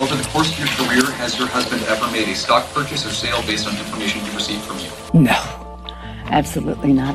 Over 0.00 0.16
the 0.16 0.28
course 0.30 0.52
of 0.52 0.58
your 0.58 0.68
career, 0.68 1.10
has 1.18 1.38
your 1.38 1.48
husband 1.48 1.82
ever 1.84 2.10
made 2.10 2.28
a 2.28 2.34
stock 2.34 2.66
purchase 2.72 3.06
or 3.06 3.10
sale 3.10 3.40
based 3.42 3.66
on 3.66 3.76
information 3.76 4.20
he 4.22 4.34
received 4.34 4.62
from 4.62 4.78
you? 4.78 4.90
No, 5.20 5.32
absolutely 6.26 6.92
not. 6.92 7.14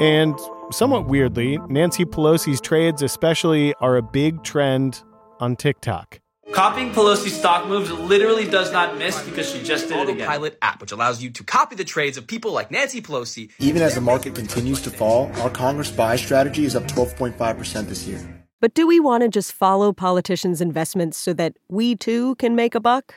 And 0.00 0.38
somewhat 0.72 1.06
weirdly, 1.06 1.58
Nancy 1.68 2.04
Pelosi's 2.04 2.60
trades, 2.60 3.02
especially, 3.02 3.72
are 3.74 3.96
a 3.96 4.02
big 4.02 4.42
trend 4.42 5.02
on 5.40 5.56
TikTok. 5.56 6.21
Copying 6.52 6.90
Pelosi's 6.90 7.34
stock 7.34 7.66
moves 7.66 7.90
literally 7.90 8.46
does 8.46 8.70
not 8.70 8.98
miss 8.98 9.22
because 9.22 9.50
she 9.50 9.62
just 9.62 9.88
did 9.88 9.96
it 9.96 10.08
again. 10.10 10.28
Pilot 10.28 10.58
app, 10.60 10.82
which 10.82 10.92
allows 10.92 11.22
you 11.22 11.30
to 11.30 11.42
copy 11.42 11.74
the 11.74 11.84
trades 11.84 12.18
of 12.18 12.26
people 12.26 12.52
like 12.52 12.70
Nancy 12.70 13.00
Pelosi. 13.00 13.50
Even 13.58 13.80
as 13.80 13.94
the 13.94 14.02
market 14.02 14.34
continues 14.34 14.82
to 14.82 14.90
fall, 14.90 15.32
our 15.40 15.48
Congress 15.48 15.90
buy 15.90 16.14
strategy 16.14 16.66
is 16.66 16.76
up 16.76 16.82
12.5% 16.84 17.86
this 17.88 18.06
year. 18.06 18.20
But 18.60 18.74
do 18.74 18.86
we 18.86 19.00
want 19.00 19.22
to 19.22 19.30
just 19.30 19.50
follow 19.54 19.94
politicians' 19.94 20.60
investments 20.60 21.16
so 21.16 21.32
that 21.32 21.56
we 21.70 21.96
too 21.96 22.34
can 22.34 22.54
make 22.54 22.74
a 22.74 22.80
buck? 22.80 23.14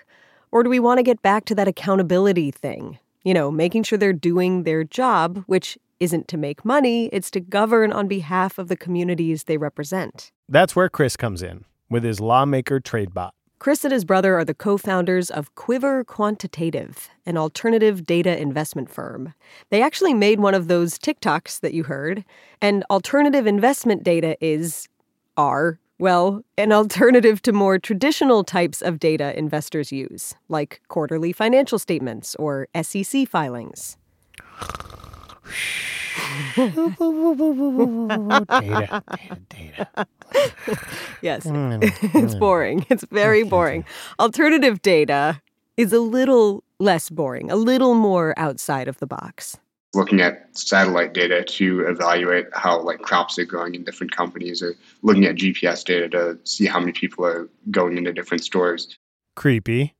Or 0.53 0.63
do 0.63 0.69
we 0.69 0.79
want 0.79 0.99
to 0.99 1.03
get 1.03 1.21
back 1.21 1.43
to 1.45 1.55
that 1.55 1.67
accountability 1.67 2.51
thing? 2.51 2.99
You 3.25 3.33
know, 3.33 3.51
making 3.51 3.83
sure 3.83 3.97
they're 3.97 4.13
doing 4.13 4.63
their 4.63 4.85
job, 4.85 5.43
which 5.47 5.77
isn't 5.99 6.29
to 6.29 6.37
make 6.37 6.63
money, 6.63 7.07
it's 7.07 7.29
to 7.31 7.41
govern 7.41 7.91
on 7.91 8.07
behalf 8.07 8.57
of 8.57 8.69
the 8.69 8.77
communities 8.77 9.43
they 9.43 9.57
represent. 9.57 10.31
That's 10.47 10.73
where 10.73 10.87
Chris 10.87 11.17
comes 11.17 11.43
in 11.43 11.65
with 11.89 12.03
his 12.03 12.19
lawmaker 12.19 12.79
TradeBot. 12.79 13.31
Chris 13.57 13.83
and 13.83 13.93
his 13.93 14.05
brother 14.05 14.35
are 14.35 14.45
the 14.45 14.53
co 14.53 14.77
founders 14.77 15.31
of 15.31 15.53
Quiver 15.55 16.03
Quantitative, 16.03 17.09
an 17.25 17.37
alternative 17.37 18.05
data 18.05 18.39
investment 18.39 18.91
firm. 18.91 19.33
They 19.69 19.81
actually 19.81 20.13
made 20.13 20.39
one 20.39 20.53
of 20.53 20.67
those 20.67 20.99
TikToks 20.99 21.61
that 21.61 21.73
you 21.73 21.83
heard, 21.83 22.25
and 22.61 22.83
alternative 22.89 23.47
investment 23.47 24.03
data 24.03 24.37
is, 24.39 24.87
are, 25.37 25.79
well, 25.97 26.43
an 26.57 26.71
alternative 26.73 27.41
to 27.43 27.53
more 27.53 27.79
traditional 27.79 28.43
types 28.43 28.81
of 28.81 28.99
data 28.99 29.37
investors 29.37 29.91
use, 29.91 30.35
like 30.49 30.81
quarterly 30.87 31.31
financial 31.31 31.79
statements 31.79 32.35
or 32.35 32.67
SEC 32.81 33.27
filings. 33.27 33.97
Data, 38.47 39.03
data, 39.09 39.37
data. 39.49 40.07
yes, 41.21 41.45
mm. 41.45 41.79
it's 42.15 42.35
boring. 42.35 42.85
It's 42.89 43.05
very 43.11 43.43
boring. 43.43 43.85
Alternative 44.19 44.81
data 44.81 45.41
is 45.77 45.93
a 45.93 45.99
little 45.99 46.63
less 46.79 47.09
boring, 47.09 47.51
a 47.51 47.55
little 47.55 47.93
more 47.93 48.33
outside 48.37 48.87
of 48.87 48.97
the 48.99 49.07
box. 49.07 49.57
Looking 49.93 50.21
at 50.21 50.57
satellite 50.57 51.13
data 51.13 51.43
to 51.43 51.87
evaluate 51.87 52.47
how 52.53 52.81
like 52.81 52.99
crops 52.99 53.39
are 53.39 53.45
growing 53.45 53.75
in 53.75 53.83
different 53.83 54.15
companies, 54.15 54.61
or 54.61 54.75
looking 55.03 55.25
at 55.25 55.35
GPS 55.35 55.85
data 55.85 56.09
to 56.09 56.37
see 56.43 56.65
how 56.65 56.79
many 56.79 56.91
people 56.91 57.25
are 57.25 57.49
going 57.71 57.97
into 57.97 58.11
different 58.11 58.43
stores. 58.43 58.97
Creepy. 59.35 59.95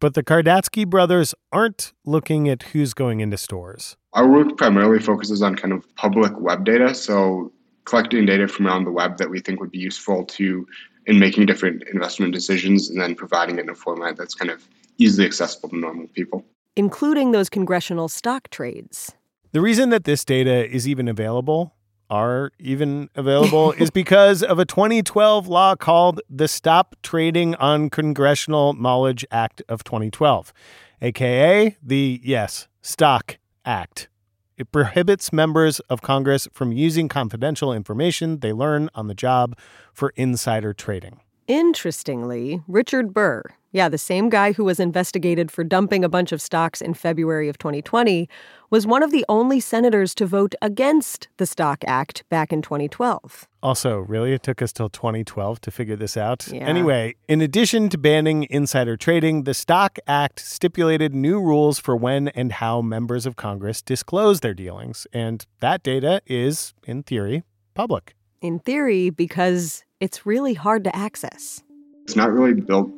But 0.00 0.14
the 0.14 0.22
Kardatzke 0.22 0.86
brothers 0.86 1.34
aren't 1.52 1.92
looking 2.04 2.48
at 2.48 2.64
who's 2.64 2.92
going 2.92 3.20
into 3.20 3.38
stores. 3.38 3.96
Our 4.16 4.26
work 4.26 4.56
primarily 4.56 4.98
focuses 4.98 5.42
on 5.42 5.56
kind 5.56 5.74
of 5.74 5.94
public 5.94 6.32
web 6.40 6.64
data, 6.64 6.94
so 6.94 7.52
collecting 7.84 8.24
data 8.24 8.48
from 8.48 8.66
around 8.66 8.84
the 8.84 8.90
web 8.90 9.18
that 9.18 9.28
we 9.28 9.40
think 9.40 9.60
would 9.60 9.70
be 9.70 9.78
useful 9.78 10.24
to 10.24 10.66
in 11.04 11.18
making 11.18 11.44
different 11.44 11.82
investment 11.92 12.32
decisions 12.32 12.88
and 12.88 12.98
then 12.98 13.14
providing 13.14 13.58
it 13.58 13.64
in 13.64 13.68
a 13.68 13.74
format 13.74 14.16
that's 14.16 14.34
kind 14.34 14.50
of 14.50 14.66
easily 14.96 15.26
accessible 15.26 15.68
to 15.68 15.76
normal 15.76 16.06
people. 16.08 16.42
Including 16.76 17.32
those 17.32 17.50
congressional 17.50 18.08
stock 18.08 18.48
trades. 18.48 19.12
The 19.52 19.60
reason 19.60 19.90
that 19.90 20.04
this 20.04 20.24
data 20.24 20.66
is 20.66 20.88
even 20.88 21.08
available 21.08 21.74
are 22.08 22.52
even 22.58 23.10
available 23.16 23.72
is 23.72 23.90
because 24.02 24.42
of 24.42 24.58
a 24.58 24.64
2012 24.64 25.46
law 25.46 25.76
called 25.76 26.22
the 26.30 26.48
Stop 26.48 26.96
Trading 27.02 27.54
on 27.56 27.90
Congressional 27.90 28.72
Knowledge 28.72 29.26
Act 29.30 29.60
of 29.68 29.84
2012, 29.84 30.54
aka 31.02 31.76
the, 31.82 32.18
yes, 32.24 32.66
Stock 32.80 33.36
Act. 33.66 34.08
It 34.56 34.72
prohibits 34.72 35.32
members 35.32 35.80
of 35.80 36.00
Congress 36.00 36.48
from 36.52 36.72
using 36.72 37.08
confidential 37.08 37.72
information 37.72 38.38
they 38.38 38.52
learn 38.52 38.88
on 38.94 39.08
the 39.08 39.14
job 39.14 39.58
for 39.92 40.12
insider 40.16 40.72
trading. 40.72 41.20
Interestingly, 41.48 42.60
Richard 42.66 43.14
Burr, 43.14 43.42
yeah, 43.70 43.88
the 43.88 43.98
same 43.98 44.30
guy 44.30 44.52
who 44.52 44.64
was 44.64 44.80
investigated 44.80 45.50
for 45.50 45.62
dumping 45.62 46.04
a 46.04 46.08
bunch 46.08 46.32
of 46.32 46.42
stocks 46.42 46.80
in 46.80 46.94
February 46.94 47.48
of 47.48 47.58
2020, 47.58 48.28
was 48.70 48.86
one 48.86 49.02
of 49.02 49.12
the 49.12 49.24
only 49.28 49.60
senators 49.60 50.14
to 50.16 50.26
vote 50.26 50.56
against 50.60 51.28
the 51.36 51.46
Stock 51.46 51.84
Act 51.86 52.24
back 52.28 52.52
in 52.52 52.62
2012. 52.62 53.46
Also, 53.62 53.98
really, 53.98 54.32
it 54.32 54.42
took 54.42 54.60
us 54.60 54.72
till 54.72 54.88
2012 54.88 55.60
to 55.60 55.70
figure 55.70 55.94
this 55.94 56.16
out. 56.16 56.48
Yeah. 56.48 56.66
Anyway, 56.66 57.14
in 57.28 57.40
addition 57.40 57.88
to 57.90 57.98
banning 57.98 58.46
insider 58.50 58.96
trading, 58.96 59.44
the 59.44 59.54
Stock 59.54 59.98
Act 60.08 60.40
stipulated 60.40 61.14
new 61.14 61.40
rules 61.40 61.78
for 61.78 61.96
when 61.96 62.28
and 62.28 62.52
how 62.52 62.80
members 62.80 63.24
of 63.24 63.36
Congress 63.36 63.82
disclose 63.82 64.40
their 64.40 64.54
dealings. 64.54 65.06
And 65.12 65.46
that 65.60 65.84
data 65.84 66.22
is, 66.26 66.74
in 66.84 67.04
theory, 67.04 67.44
public. 67.74 68.14
In 68.46 68.60
theory, 68.60 69.10
because 69.10 69.84
it's 69.98 70.24
really 70.24 70.54
hard 70.54 70.84
to 70.84 70.94
access. 70.94 71.64
It's 72.04 72.14
not 72.14 72.30
really 72.30 72.54
built 72.54 72.92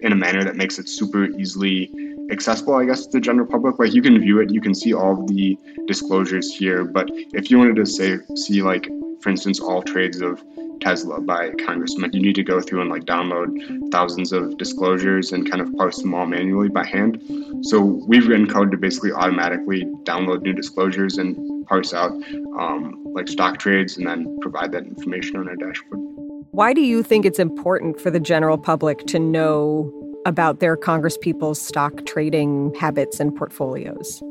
in 0.00 0.12
a 0.12 0.16
manner 0.16 0.44
that 0.44 0.56
makes 0.56 0.78
it 0.78 0.88
super 0.88 1.24
easily 1.24 1.90
accessible, 2.30 2.74
I 2.74 2.84
guess, 2.84 3.06
to 3.06 3.12
the 3.12 3.20
general 3.20 3.46
public. 3.46 3.78
Like 3.78 3.92
you 3.92 4.02
can 4.02 4.18
view 4.20 4.40
it, 4.40 4.50
you 4.50 4.60
can 4.60 4.74
see 4.74 4.92
all 4.92 5.24
the 5.26 5.58
disclosures 5.86 6.54
here, 6.54 6.84
but 6.84 7.08
if 7.10 7.50
you 7.50 7.58
wanted 7.58 7.76
to 7.76 7.86
say 7.86 8.18
see 8.36 8.62
like 8.62 8.88
for 9.20 9.30
instance 9.30 9.60
all 9.60 9.82
trades 9.82 10.20
of 10.20 10.42
Tesla 10.80 11.20
by 11.20 11.50
Congressman, 11.64 12.12
you 12.12 12.20
need 12.20 12.34
to 12.34 12.42
go 12.42 12.60
through 12.60 12.82
and 12.82 12.90
like 12.90 13.04
download 13.04 13.50
thousands 13.90 14.32
of 14.32 14.58
disclosures 14.58 15.32
and 15.32 15.50
kind 15.50 15.62
of 15.62 15.74
parse 15.76 16.00
them 16.02 16.14
all 16.14 16.26
manually 16.26 16.68
by 16.68 16.84
hand. 16.84 17.22
So 17.62 17.80
we've 17.80 18.28
written 18.28 18.46
code 18.46 18.70
to 18.72 18.76
basically 18.76 19.12
automatically 19.12 19.84
download 20.04 20.42
new 20.42 20.52
disclosures 20.52 21.18
and 21.18 21.66
parse 21.66 21.94
out 21.94 22.12
um, 22.58 23.02
like 23.14 23.28
stock 23.28 23.58
trades 23.58 23.96
and 23.96 24.06
then 24.06 24.38
provide 24.40 24.72
that 24.72 24.84
information 24.84 25.36
on 25.36 25.48
our 25.48 25.56
dashboard. 25.56 26.15
Why 26.56 26.72
do 26.72 26.80
you 26.80 27.02
think 27.02 27.26
it's 27.26 27.38
important 27.38 28.00
for 28.00 28.10
the 28.10 28.18
general 28.18 28.56
public 28.56 29.00
to 29.08 29.18
know 29.18 29.92
about 30.24 30.58
their 30.58 30.74
congresspeople's 30.74 31.60
stock 31.60 32.06
trading 32.06 32.74
habits 32.80 33.20
and 33.20 33.36
portfolios? 33.36 34.22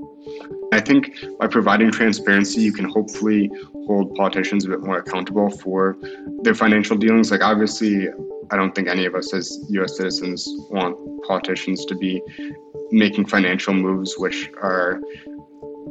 I 0.73 0.79
think 0.81 1.13
by 1.39 1.45
providing 1.45 1.91
transparency, 1.91 2.61
you 2.61 2.73
can 2.73 2.85
hopefully 2.85 3.51
hold 3.85 4.15
politicians 4.15 4.65
a 4.65 4.69
bit 4.69 4.81
more 4.81 4.97
accountable 4.97 5.51
for 5.51 5.97
their 6.41 6.55
financial 6.55 6.97
dealings. 6.97 7.29
Like, 7.29 7.43
obviously, 7.43 8.09
I 8.49 8.55
don't 8.55 8.73
think 8.73 8.87
any 8.87 9.05
of 9.05 9.13
us 9.13 9.31
as 9.31 9.59
US 9.69 9.95
citizens 9.95 10.47
want 10.71 10.97
politicians 11.27 11.85
to 11.85 11.95
be 11.95 12.23
making 12.89 13.27
financial 13.27 13.75
moves 13.75 14.15
which 14.17 14.49
are 14.63 14.99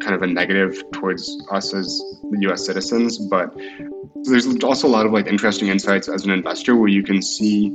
kind 0.01 0.15
of 0.15 0.23
a 0.23 0.27
negative 0.27 0.83
towards 0.93 1.43
us 1.51 1.75
as 1.75 2.03
US 2.41 2.67
citizens. 2.67 3.19
But 3.19 3.55
there's 4.25 4.47
also 4.63 4.87
a 4.87 4.91
lot 4.91 5.07
of 5.07 5.13
like 5.13 5.27
interesting 5.27 5.69
insights 5.69 6.09
as 6.09 6.25
an 6.25 6.31
investor 6.31 6.77
where 6.77 6.89
you 6.89 7.03
can 7.03 7.23
see 7.23 7.71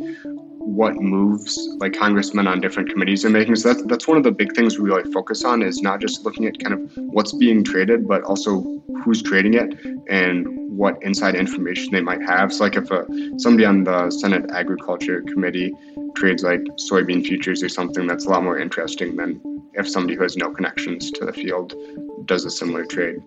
what 0.60 0.96
moves 0.96 1.58
like 1.78 1.94
congressmen 1.94 2.48
on 2.48 2.62
different 2.62 2.90
committees 2.90 3.26
are 3.26 3.30
making. 3.30 3.56
So 3.56 3.74
that's 3.74 3.84
that's 3.86 4.08
one 4.08 4.18
of 4.18 4.24
the 4.24 4.32
big 4.32 4.54
things 4.56 4.78
we 4.78 4.90
really 4.90 5.12
focus 5.12 5.44
on 5.44 5.62
is 5.62 5.82
not 5.82 6.00
just 6.00 6.24
looking 6.24 6.46
at 6.46 6.60
kind 6.60 6.74
of 6.74 6.92
what's 6.96 7.34
being 7.34 7.64
traded, 7.64 8.08
but 8.08 8.24
also 8.24 8.82
who's 9.04 9.24
trading 9.24 9.56
it 9.56 9.74
and 10.10 10.48
what 10.70 11.02
inside 11.02 11.36
information 11.36 11.92
they 11.92 12.02
might 12.02 12.22
have. 12.22 12.54
So 12.54 12.66
like 12.66 12.76
if 12.76 12.92
a, 12.92 13.06
somebody 13.38 13.66
on 13.66 13.84
the 13.84 14.12
Senate 14.12 14.50
Agriculture 14.54 15.22
Committee 15.22 15.74
trades 16.16 16.44
like 16.44 16.62
soybean 16.90 17.26
futures 17.26 17.64
or 17.64 17.70
something, 17.70 18.06
that's 18.06 18.26
a 18.26 18.30
lot 18.30 18.44
more 18.44 18.60
interesting 18.60 19.16
than 19.16 19.42
if 19.74 19.90
somebody 19.90 20.16
who 20.16 20.24
has 20.24 20.38
no 20.38 20.52
connections 20.52 21.12
to 21.12 21.26
the 21.26 21.34
field 21.34 21.74
does 22.26 22.46
a 22.46 22.52
similar 22.52 22.86
trade. 22.86 23.18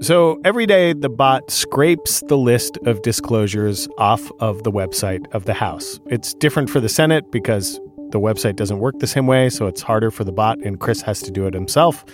So 0.00 0.40
every 0.44 0.66
day, 0.66 0.92
the 0.92 1.08
bot 1.08 1.50
scrapes 1.50 2.22
the 2.28 2.36
list 2.36 2.76
of 2.84 3.00
disclosures 3.02 3.88
off 3.96 4.30
of 4.40 4.64
the 4.64 4.72
website 4.72 5.26
of 5.32 5.44
the 5.44 5.54
House. 5.54 6.00
It's 6.06 6.34
different 6.34 6.68
for 6.68 6.80
the 6.80 6.88
Senate 6.88 7.30
because 7.30 7.80
The 8.14 8.20
website 8.20 8.54
doesn't 8.54 8.78
work 8.78 9.00
the 9.00 9.08
same 9.08 9.26
way, 9.26 9.50
so 9.50 9.66
it's 9.66 9.82
harder 9.82 10.08
for 10.08 10.22
the 10.22 10.30
bot, 10.30 10.58
and 10.60 10.78
Chris 10.78 11.02
has 11.02 11.20
to 11.22 11.32
do 11.32 11.48
it 11.48 11.54
himself. 11.54 12.04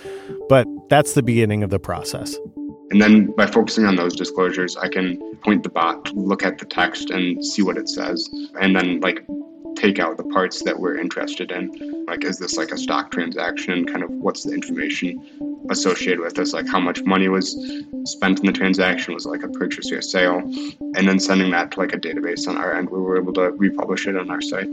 But 0.49 0.67
that's 0.89 1.13
the 1.13 1.21
beginning 1.21 1.61
of 1.61 1.69
the 1.69 1.77
process. 1.77 2.35
And 2.89 2.99
then 2.99 3.31
by 3.37 3.45
focusing 3.45 3.85
on 3.85 3.97
those 3.97 4.15
disclosures, 4.15 4.75
I 4.75 4.87
can 4.87 5.21
point 5.43 5.61
the 5.61 5.69
bot, 5.69 6.11
look 6.15 6.41
at 6.41 6.57
the 6.57 6.65
text, 6.65 7.11
and 7.11 7.45
see 7.45 7.61
what 7.61 7.77
it 7.77 7.87
says. 7.87 8.27
And 8.59 8.75
then, 8.75 8.99
like, 9.01 9.23
take 9.81 9.97
out 9.97 10.15
the 10.17 10.23
parts 10.23 10.61
that 10.63 10.79
we're 10.79 10.95
interested 10.95 11.51
in. 11.51 12.05
Like, 12.07 12.23
is 12.23 12.37
this 12.37 12.55
like 12.55 12.71
a 12.71 12.77
stock 12.77 13.09
transaction? 13.11 13.85
Kind 13.85 14.03
of 14.03 14.11
what's 14.11 14.43
the 14.43 14.53
information 14.53 15.19
associated 15.71 16.19
with 16.19 16.35
this? 16.35 16.53
Like, 16.53 16.67
how 16.67 16.79
much 16.79 17.01
money 17.03 17.27
was 17.29 17.57
spent 18.05 18.39
in 18.39 18.45
the 18.45 18.53
transaction? 18.53 19.15
Was 19.15 19.25
like 19.25 19.43
a 19.43 19.49
purchase 19.49 19.91
or 19.91 19.97
a 19.97 20.03
sale? 20.03 20.39
And 20.95 21.07
then 21.07 21.19
sending 21.19 21.49
that 21.51 21.71
to 21.71 21.79
like 21.79 21.93
a 21.93 21.97
database 21.97 22.47
on 22.47 22.57
our 22.57 22.75
end 22.75 22.91
where 22.91 23.01
we're 23.01 23.17
able 23.17 23.33
to 23.33 23.51
republish 23.53 24.05
it 24.05 24.15
on 24.15 24.29
our 24.29 24.41
site. 24.41 24.69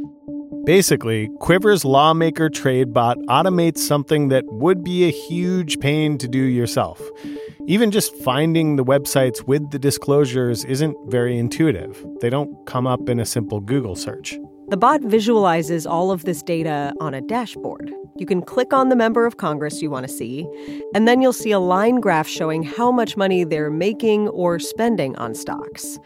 Basically, 0.65 1.31
Quiver's 1.41 1.87
lawmaker 1.87 2.51
trade 2.51 2.93
bot 2.93 3.17
automates 3.29 3.79
something 3.79 4.29
that 4.29 4.45
would 4.49 4.85
be 4.85 5.09
a 5.09 5.11
huge 5.11 5.81
pain 5.81 6.19
to 6.19 6.29
do 6.29 6.39
yourself. 6.41 7.01
Even 7.67 7.91
just 7.91 8.15
finding 8.17 8.77
the 8.77 8.85
websites 8.85 9.47
with 9.47 9.71
the 9.71 9.79
disclosures 9.79 10.65
isn't 10.67 10.97
very 11.07 11.39
intuitive. 11.39 12.05
They 12.21 12.29
don't 12.29 12.67
come 12.67 12.87
up 12.87 13.09
in 13.09 13.19
a 13.19 13.25
simple 13.25 13.61
Google 13.61 13.97
search. 13.97 14.39
The 14.71 14.77
bot 14.77 15.01
visualizes 15.01 15.87
all 15.87 16.11
of 16.11 16.25
this 16.25 16.43
data 16.43 16.93
on 17.01 17.15
a 17.15 17.23
dashboard. 17.23 17.91
You 18.19 18.27
can 18.27 18.43
click 18.43 18.75
on 18.75 18.91
the 18.91 18.97
member 18.97 19.25
of 19.25 19.39
Congress 19.39 19.81
you 19.81 19.91
want 19.91 20.07
to 20.07 20.13
see, 20.13 20.47
and 20.95 21.09
then 21.09 21.23
you'll 21.23 21.33
see 21.33 21.53
a 21.53 21.59
line 21.59 22.01
graph 22.01 22.29
showing 22.29 22.63
how 22.63 22.93
much 22.93 23.17
money 23.17 23.45
they're 23.45 23.71
making 23.71 24.29
or 24.29 24.59
spending 24.59 25.17
on 25.17 25.35
stocks. 25.35 25.99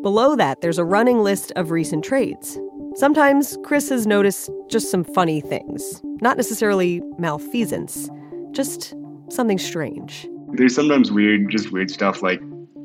Below 0.00 0.34
that, 0.34 0.62
there's 0.62 0.78
a 0.78 0.84
running 0.84 1.18
list 1.18 1.52
of 1.56 1.70
recent 1.70 2.04
trades. 2.04 2.58
Sometimes 2.94 3.58
Chris 3.64 3.90
has 3.90 4.06
noticed 4.06 4.48
just 4.68 4.90
some 4.90 5.04
funny 5.04 5.42
things, 5.42 6.00
not 6.22 6.38
necessarily 6.38 7.02
malfeasance, 7.18 8.08
just 8.52 8.94
something 9.28 9.58
strange. 9.58 10.26
There's 10.54 10.74
sometimes 10.74 11.12
weird, 11.12 11.50
just 11.50 11.70
weird 11.70 11.90
stuff 11.90 12.22
like 12.22 12.40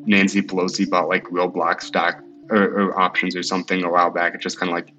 Nancy 0.05 0.41
Pelosi 0.41 0.89
bought 0.89 1.07
like 1.07 1.23
Roblox 1.25 1.83
stock 1.83 2.21
or, 2.49 2.63
or 2.63 2.99
options 2.99 3.33
or 3.33 3.43
something 3.43 3.81
a 3.85 3.89
while 3.89 4.11
back. 4.11 4.35
It's 4.35 4.43
just 4.43 4.59
kind 4.59 4.69
of 4.69 4.75
like 4.75 4.93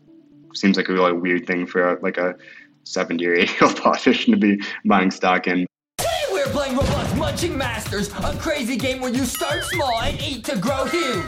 seems 0.54 0.76
like 0.76 0.88
a 0.88 0.92
really 0.92 1.12
weird 1.12 1.47
thing 1.47 1.66
for 1.66 1.94
a, 1.94 2.02
like 2.02 2.18
a 2.18 2.37
70 2.85 3.26
or 3.26 3.35
80 3.35 3.52
year 3.52 3.62
old 3.62 3.76
politician 3.82 4.32
to 4.32 4.38
be 4.38 4.61
buying 4.85 5.11
stock 5.11 5.47
in. 5.47 5.66
Today 5.99 6.09
we're 6.30 6.47
playing 6.47 6.76
Roblox 6.76 7.16
Munching 7.18 7.56
Masters, 7.56 8.11
a 8.25 8.37
crazy 8.38 8.76
game 8.76 9.00
where 9.00 9.12
you 9.12 9.25
start 9.25 9.64
small 9.64 10.00
and 10.00 10.21
eat 10.21 10.44
to 10.44 10.56
grow 10.59 10.85
huge. 10.85 11.25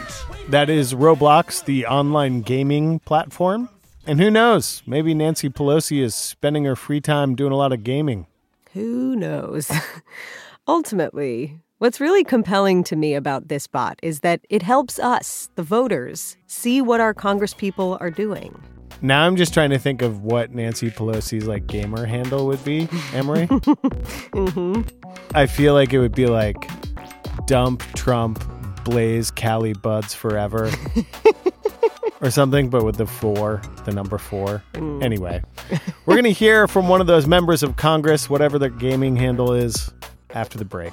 That 0.48 0.68
is 0.68 0.94
Roblox, 0.94 1.64
the 1.64 1.86
online 1.86 2.42
gaming 2.42 2.98
platform. 3.00 3.68
And 4.06 4.20
who 4.20 4.30
knows? 4.30 4.82
Maybe 4.86 5.14
Nancy 5.14 5.48
Pelosi 5.48 6.02
is 6.02 6.14
spending 6.14 6.64
her 6.66 6.76
free 6.76 7.00
time 7.00 7.34
doing 7.34 7.52
a 7.52 7.56
lot 7.56 7.72
of 7.72 7.82
gaming. 7.84 8.26
Who 8.72 9.16
knows? 9.16 9.70
Ultimately, 10.68 11.58
what's 11.78 12.00
really 12.00 12.24
compelling 12.24 12.84
to 12.84 12.96
me 12.96 13.14
about 13.14 13.48
this 13.48 13.66
bot 13.66 13.98
is 14.02 14.20
that 14.20 14.40
it 14.50 14.62
helps 14.62 14.98
us, 14.98 15.48
the 15.54 15.62
voters, 15.62 16.36
see 16.46 16.82
what 16.82 17.00
our 17.00 17.14
congresspeople 17.14 17.98
are 18.00 18.10
doing. 18.10 18.62
Now 19.02 19.26
I'm 19.26 19.36
just 19.36 19.52
trying 19.52 19.70
to 19.70 19.78
think 19.78 20.02
of 20.02 20.22
what 20.22 20.52
Nancy 20.52 20.90
Pelosi's 20.90 21.46
like 21.46 21.66
gamer 21.66 22.06
handle 22.06 22.46
would 22.46 22.64
be, 22.64 22.88
Amory. 23.14 23.46
mm-hmm. 23.46 24.82
I 25.34 25.46
feel 25.46 25.74
like 25.74 25.92
it 25.92 25.98
would 25.98 26.14
be 26.14 26.26
like 26.26 26.70
dump 27.46 27.82
Trump 27.94 28.42
blaze 28.84 29.30
Cali 29.30 29.72
buds 29.72 30.14
forever. 30.14 30.70
or 32.20 32.30
something, 32.30 32.70
but 32.70 32.84
with 32.84 32.96
the 32.96 33.06
four, 33.06 33.60
the 33.84 33.92
number 33.92 34.16
four. 34.16 34.62
Mm. 34.72 35.02
Anyway, 35.02 35.42
we're 36.06 36.14
going 36.14 36.24
to 36.24 36.32
hear 36.32 36.66
from 36.66 36.88
one 36.88 37.02
of 37.02 37.06
those 37.06 37.26
members 37.26 37.62
of 37.62 37.76
Congress, 37.76 38.30
whatever 38.30 38.58
their 38.58 38.70
gaming 38.70 39.14
handle 39.14 39.52
is, 39.52 39.92
after 40.30 40.56
the 40.56 40.64
break. 40.64 40.92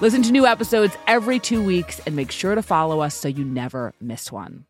Listen 0.00 0.22
to 0.22 0.32
new 0.32 0.44
episodes 0.44 0.96
every 1.06 1.38
two 1.38 1.62
weeks 1.62 2.00
and 2.04 2.16
make 2.16 2.32
sure 2.32 2.54
to 2.56 2.62
follow 2.62 3.00
us 3.00 3.14
so 3.14 3.28
you 3.28 3.44
never 3.44 3.94
miss 4.00 4.30
one. 4.32 4.66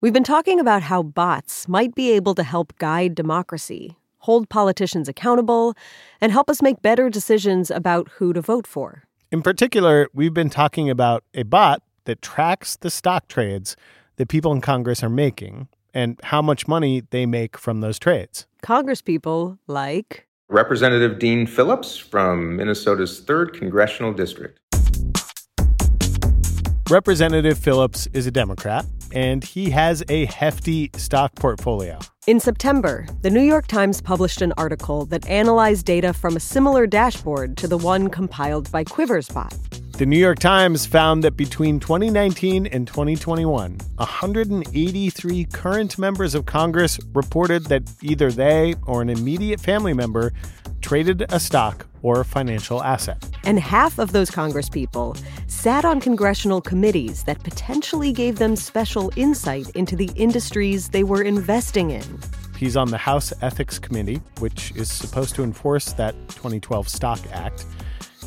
We've 0.00 0.12
been 0.12 0.24
talking 0.24 0.60
about 0.60 0.82
how 0.82 1.02
bots 1.02 1.68
might 1.68 1.94
be 1.94 2.10
able 2.10 2.34
to 2.34 2.42
help 2.42 2.76
guide 2.78 3.14
democracy, 3.14 3.96
hold 4.18 4.48
politicians 4.48 5.08
accountable, 5.08 5.74
and 6.20 6.32
help 6.32 6.50
us 6.50 6.60
make 6.60 6.82
better 6.82 7.08
decisions 7.08 7.70
about 7.70 8.08
who 8.10 8.32
to 8.32 8.40
vote 8.40 8.66
for. 8.66 9.04
In 9.30 9.42
particular, 9.42 10.08
we've 10.12 10.34
been 10.34 10.50
talking 10.50 10.90
about 10.90 11.24
a 11.32 11.44
bot 11.44 11.82
that 12.04 12.20
tracks 12.20 12.76
the 12.76 12.90
stock 12.90 13.26
trades 13.28 13.76
that 14.16 14.28
people 14.28 14.52
in 14.52 14.60
Congress 14.60 15.02
are 15.02 15.08
making 15.08 15.68
and 15.94 16.20
how 16.24 16.42
much 16.42 16.68
money 16.68 17.02
they 17.10 17.26
make 17.26 17.56
from 17.56 17.80
those 17.80 17.98
trades. 17.98 18.46
Congresspeople 18.62 19.58
like 19.66 20.27
Representative 20.50 21.18
Dean 21.18 21.46
Phillips 21.46 21.98
from 21.98 22.56
Minnesota's 22.56 23.20
3rd 23.20 23.52
Congressional 23.52 24.14
District. 24.14 24.58
Representative 26.88 27.58
Phillips 27.58 28.08
is 28.14 28.26
a 28.26 28.30
Democrat, 28.30 28.86
and 29.12 29.44
he 29.44 29.68
has 29.68 30.02
a 30.08 30.24
hefty 30.24 30.88
stock 30.96 31.34
portfolio. 31.34 31.98
In 32.26 32.40
September, 32.40 33.06
the 33.20 33.28
New 33.28 33.42
York 33.42 33.66
Times 33.66 34.00
published 34.00 34.40
an 34.40 34.54
article 34.56 35.04
that 35.06 35.28
analyzed 35.28 35.84
data 35.84 36.14
from 36.14 36.34
a 36.34 36.40
similar 36.40 36.86
dashboard 36.86 37.58
to 37.58 37.68
the 37.68 37.76
one 37.76 38.08
compiled 38.08 38.72
by 38.72 38.84
Quiversbot. 38.84 39.87
The 39.98 40.06
New 40.06 40.16
York 40.16 40.38
Times 40.38 40.86
found 40.86 41.24
that 41.24 41.36
between 41.36 41.80
2019 41.80 42.68
and 42.68 42.86
2021, 42.86 43.78
183 43.96 45.44
current 45.46 45.98
members 45.98 46.36
of 46.36 46.46
Congress 46.46 47.00
reported 47.14 47.64
that 47.64 47.82
either 48.00 48.30
they 48.30 48.76
or 48.86 49.02
an 49.02 49.10
immediate 49.10 49.58
family 49.58 49.92
member 49.92 50.32
traded 50.82 51.26
a 51.30 51.40
stock 51.40 51.84
or 52.02 52.20
a 52.20 52.24
financial 52.24 52.80
asset. 52.80 53.28
And 53.42 53.58
half 53.58 53.98
of 53.98 54.12
those 54.12 54.30
congresspeople 54.30 55.20
sat 55.48 55.84
on 55.84 56.00
congressional 56.00 56.60
committees 56.60 57.24
that 57.24 57.42
potentially 57.42 58.12
gave 58.12 58.38
them 58.38 58.54
special 58.54 59.10
insight 59.16 59.68
into 59.70 59.96
the 59.96 60.12
industries 60.14 60.90
they 60.90 61.02
were 61.02 61.22
investing 61.22 61.90
in. 61.90 62.20
He's 62.56 62.76
on 62.76 62.92
the 62.92 62.98
House 62.98 63.32
Ethics 63.42 63.80
Committee, 63.80 64.20
which 64.38 64.70
is 64.76 64.92
supposed 64.92 65.34
to 65.34 65.42
enforce 65.42 65.92
that 65.94 66.14
2012 66.28 66.88
Stock 66.88 67.18
Act 67.32 67.66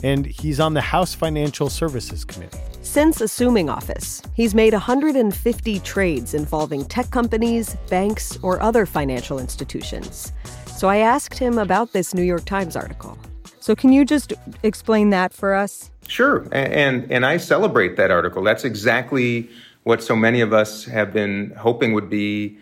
and 0.04 0.26
he's 0.26 0.60
on 0.60 0.74
the 0.74 0.82
House 0.82 1.14
Financial 1.14 1.70
Services 1.70 2.26
Committee. 2.26 2.58
Since 2.82 3.22
assuming 3.22 3.70
office, 3.70 4.22
he's 4.34 4.56
made 4.56 4.74
150 4.74 5.80
trades 5.80 6.34
involving 6.34 6.86
tech 6.86 7.10
companies, 7.12 7.76
banks, 7.90 8.38
or 8.42 8.62
other 8.62 8.86
financial 8.86 9.40
institutions. 9.40 10.34
So 10.66 10.90
I 10.90 10.98
asked 10.98 11.38
him 11.38 11.58
about 11.58 11.94
this 11.94 12.14
New 12.14 12.24
York 12.24 12.46
Times 12.46 12.76
article. 12.76 13.18
So 13.60 13.76
can 13.76 13.92
you 13.92 14.04
just 14.04 14.34
explain 14.64 15.12
that 15.12 15.32
for 15.32 15.54
us? 15.54 15.92
Sure. 16.08 16.48
And 16.52 17.10
and 17.12 17.26
I 17.26 17.38
celebrate 17.38 17.96
that 17.98 18.12
article. 18.12 18.44
That's 18.44 18.66
exactly 18.66 19.50
what 19.84 20.04
so 20.04 20.16
many 20.16 20.42
of 20.42 20.54
us 20.54 20.86
have 20.86 21.14
been 21.14 21.54
hoping 21.58 21.94
would 21.94 22.10
be 22.10 22.58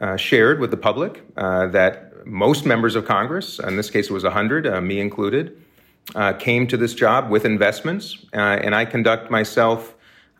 uh, 0.00 0.16
shared 0.16 0.60
with 0.60 0.70
the 0.70 0.76
public. 0.76 1.22
Uh, 1.36 1.66
that 1.68 2.26
most 2.26 2.66
members 2.66 2.96
of 2.96 3.04
Congress, 3.04 3.58
in 3.58 3.76
this 3.76 3.90
case 3.90 4.10
it 4.10 4.12
was 4.12 4.24
100, 4.24 4.66
uh, 4.66 4.80
me 4.80 5.00
included, 5.00 5.56
uh, 6.14 6.32
came 6.34 6.66
to 6.66 6.76
this 6.76 6.94
job 6.94 7.30
with 7.30 7.44
investments, 7.44 8.18
uh, 8.32 8.36
and 8.36 8.74
I 8.74 8.84
conduct 8.84 9.30
myself, 9.30 9.94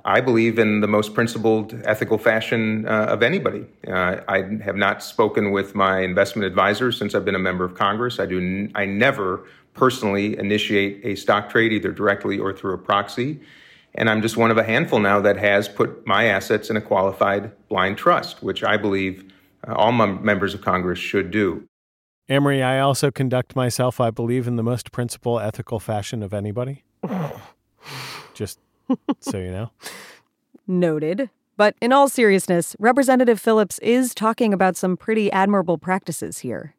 I 0.05 0.21
believe, 0.21 0.59
in 0.59 0.81
the 0.81 0.87
most 0.87 1.15
principled, 1.15 1.75
ethical 1.85 2.19
fashion 2.19 2.87
uh, 2.87 3.07
of 3.09 3.23
anybody. 3.23 3.67
Uh, 3.87 4.21
I 4.29 4.43
have 4.63 4.77
not 4.77 5.03
spoken 5.03 5.51
with 5.51 5.75
my 5.75 6.01
investment 6.01 6.47
advisors 6.47 6.99
since 6.99 7.15
I've 7.15 7.25
been 7.25 7.35
a 7.35 7.41
member 7.41 7.65
of 7.65 7.75
Congress. 7.75 8.19
I 8.19 8.27
do. 8.27 8.39
N- 8.39 8.73
I 8.75 8.87
never 8.87 9.45
personally 9.75 10.39
initiate 10.39 11.05
a 11.05 11.15
stock 11.15 11.51
trade, 11.51 11.73
either 11.73 11.93
directly 11.93 12.39
or 12.39 12.53
through 12.53 12.75
a 12.75 12.79
proxy. 12.79 13.41
And 13.95 14.09
I'm 14.09 14.23
just 14.23 14.37
one 14.37 14.51
of 14.51 14.59
a 14.59 14.65
handful 14.65 14.99
now 14.99 15.21
that 15.21 15.37
has 15.39 15.69
put 15.69 16.07
my 16.07 16.27
assets 16.27 16.71
in 16.71 16.77
a 16.77 16.81
qualified 16.81 17.53
blind 17.69 17.97
trust, 17.99 18.43
which 18.43 18.63
I 18.63 18.77
believe 18.77 19.33
uh, 19.67 19.75
all 19.75 19.93
members 19.93 20.55
of 20.55 20.63
Congress 20.63 20.99
should 20.99 21.31
do. 21.31 21.67
Amory, 22.29 22.63
I 22.63 22.79
also 22.81 23.11
conduct 23.11 23.57
myself, 23.57 24.01
I 24.01 24.11
believe, 24.11 24.47
in 24.47 24.57
the 24.57 24.63
most 24.63 24.93
principled, 24.93 25.41
ethical 25.41 25.81
fashion 25.81 26.23
of 26.23 26.35
anybody. 26.35 26.85
Just 28.35 28.59
so 29.21 29.39
you 29.39 29.51
know. 29.51 29.71
Noted. 30.67 31.31
But 31.57 31.75
in 31.81 31.93
all 31.93 32.09
seriousness, 32.09 32.77
Representative 32.79 33.41
Phillips 33.41 33.79
is 33.81 34.15
talking 34.15 34.53
about 34.53 34.77
some 34.77 34.97
pretty 34.97 35.33
admirable 35.33 35.79
practices 35.79 36.39
here. 36.39 36.75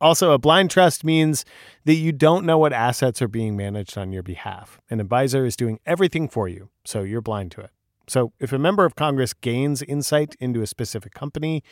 Also, 0.00 0.32
a 0.32 0.38
blind 0.38 0.70
trust 0.70 1.04
means 1.04 1.44
that 1.84 1.94
you 1.94 2.12
don't 2.12 2.46
know 2.46 2.56
what 2.56 2.72
assets 2.72 3.20
are 3.20 3.28
being 3.28 3.56
managed 3.56 3.98
on 3.98 4.12
your 4.12 4.22
behalf. 4.22 4.80
An 4.88 5.00
advisor 5.00 5.44
is 5.44 5.56
doing 5.56 5.78
everything 5.84 6.28
for 6.28 6.48
you, 6.48 6.70
so 6.84 7.02
you're 7.02 7.20
blind 7.20 7.50
to 7.52 7.60
it. 7.62 7.70
So, 8.06 8.32
if 8.38 8.52
a 8.52 8.58
member 8.58 8.84
of 8.84 8.94
Congress 8.96 9.34
gains 9.34 9.82
insight 9.82 10.36
into 10.40 10.62
a 10.62 10.66
specific 10.66 11.12
company, 11.12 11.62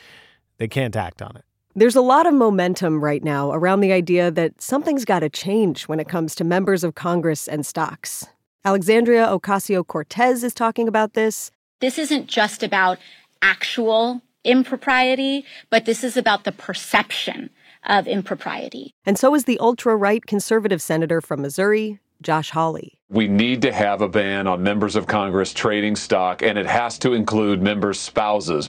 they 0.57 0.67
can't 0.67 0.95
act 0.95 1.21
on 1.21 1.35
it. 1.37 1.45
There's 1.79 1.95
a 1.95 2.01
lot 2.01 2.25
of 2.27 2.33
momentum 2.33 3.01
right 3.01 3.23
now 3.23 3.53
around 3.53 3.79
the 3.79 3.93
idea 3.93 4.31
that 4.31 4.61
something's 4.61 5.05
got 5.05 5.19
to 5.19 5.29
change 5.29 5.83
when 5.83 5.97
it 5.97 6.09
comes 6.09 6.35
to 6.35 6.43
members 6.43 6.83
of 6.83 6.95
Congress 6.95 7.47
and 7.47 7.65
stocks. 7.65 8.27
Alexandria 8.65 9.25
Ocasio 9.27 9.87
Cortez 9.87 10.43
is 10.43 10.53
talking 10.53 10.89
about 10.89 11.13
this. 11.13 11.51
This 11.79 11.97
isn't 11.97 12.27
just 12.27 12.63
about 12.63 12.97
actual 13.41 14.21
impropriety, 14.43 15.45
but 15.69 15.85
this 15.85 16.03
is 16.03 16.17
about 16.17 16.43
the 16.43 16.51
perception 16.51 17.49
of 17.85 18.09
impropriety. 18.09 18.93
And 19.05 19.17
so 19.17 19.33
is 19.33 19.45
the 19.45 19.57
ultra 19.59 19.95
right 19.95 20.25
conservative 20.25 20.81
senator 20.81 21.21
from 21.21 21.41
Missouri, 21.41 22.01
Josh 22.21 22.49
Hawley. 22.49 22.99
We 23.07 23.29
need 23.29 23.61
to 23.61 23.71
have 23.71 24.01
a 24.01 24.09
ban 24.09 24.47
on 24.47 24.61
members 24.63 24.97
of 24.97 25.07
Congress 25.07 25.53
trading 25.53 25.95
stock, 25.95 26.41
and 26.41 26.57
it 26.57 26.65
has 26.65 26.99
to 26.99 27.13
include 27.13 27.61
members' 27.61 28.01
spouses. 28.01 28.67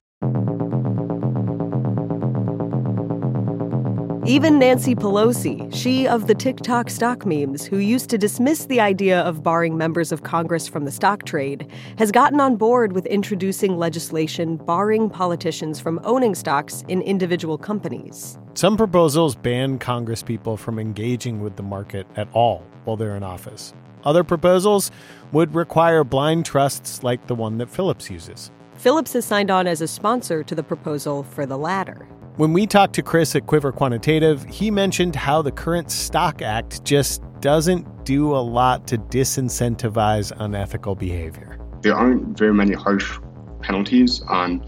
Even 4.31 4.61
Nancy 4.61 4.95
Pelosi, 4.95 5.75
she 5.75 6.07
of 6.07 6.29
the 6.29 6.37
TikTok 6.37 6.89
stock 6.89 7.27
memes, 7.27 7.65
who 7.65 7.79
used 7.79 8.09
to 8.11 8.17
dismiss 8.17 8.67
the 8.67 8.79
idea 8.79 9.23
of 9.23 9.43
barring 9.43 9.77
members 9.77 10.13
of 10.13 10.23
Congress 10.23 10.69
from 10.69 10.85
the 10.85 10.93
stock 10.93 11.25
trade, 11.25 11.69
has 11.99 12.13
gotten 12.13 12.41
on 12.41 12.55
board 12.55 12.93
with 12.93 13.07
introducing 13.07 13.77
legislation 13.77 14.57
barring 14.57 15.11
politicians 15.11 15.81
from 15.81 15.99
owning 16.05 16.37
stocks 16.37 16.85
in 16.87 17.03
individual 17.03 17.59
companies. 17.59 18.39
Some 18.55 18.77
proposals 18.77 19.35
ban 19.35 19.81
congresspeople 19.81 20.61
from 20.61 20.79
engaging 20.79 21.41
with 21.41 21.57
the 21.57 21.65
market 21.65 22.07
at 22.15 22.29
all 22.33 22.65
while 22.85 22.97
they're 22.97 23.17
in 23.17 23.25
office. 23.25 23.75
Other 24.05 24.23
proposals 24.23 24.93
would 25.33 25.57
require 25.57 26.05
blind 26.05 26.47
trusts 26.47 27.03
like 27.03 27.27
the 27.27 27.35
one 27.35 27.59
that 27.59 27.69
Phillips 27.69 28.09
uses. 28.09 28.53
Phillips 28.77 29.13
has 29.15 29.25
signed 29.25 29.51
on 29.51 29.67
as 29.67 29.81
a 29.81 29.89
sponsor 29.89 30.45
to 30.45 30.55
the 30.55 30.63
proposal 30.63 31.25
for 31.25 31.47
the 31.47 31.59
latter. 31.59 32.07
When 32.37 32.53
we 32.53 32.67
talked 32.67 32.95
to 32.95 33.03
Chris 33.03 33.35
at 33.35 33.47
Quiver 33.47 33.73
Quantitative, 33.73 34.45
he 34.45 34.71
mentioned 34.71 35.17
how 35.17 35.43
the 35.43 35.51
current 35.51 35.91
Stock 35.91 36.43
Act 36.43 36.85
just 36.85 37.23
doesn't 37.41 38.05
do 38.05 38.35
a 38.35 38.39
lot 38.39 38.87
to 38.87 38.99
disincentivize 38.99 40.33
unethical 40.39 40.95
behavior. 40.95 41.59
There 41.83 41.95
aren't 41.95 42.39
very 42.39 42.55
many 42.55 42.75
harsh 42.75 43.19
penalties 43.61 44.23
on, 44.23 44.65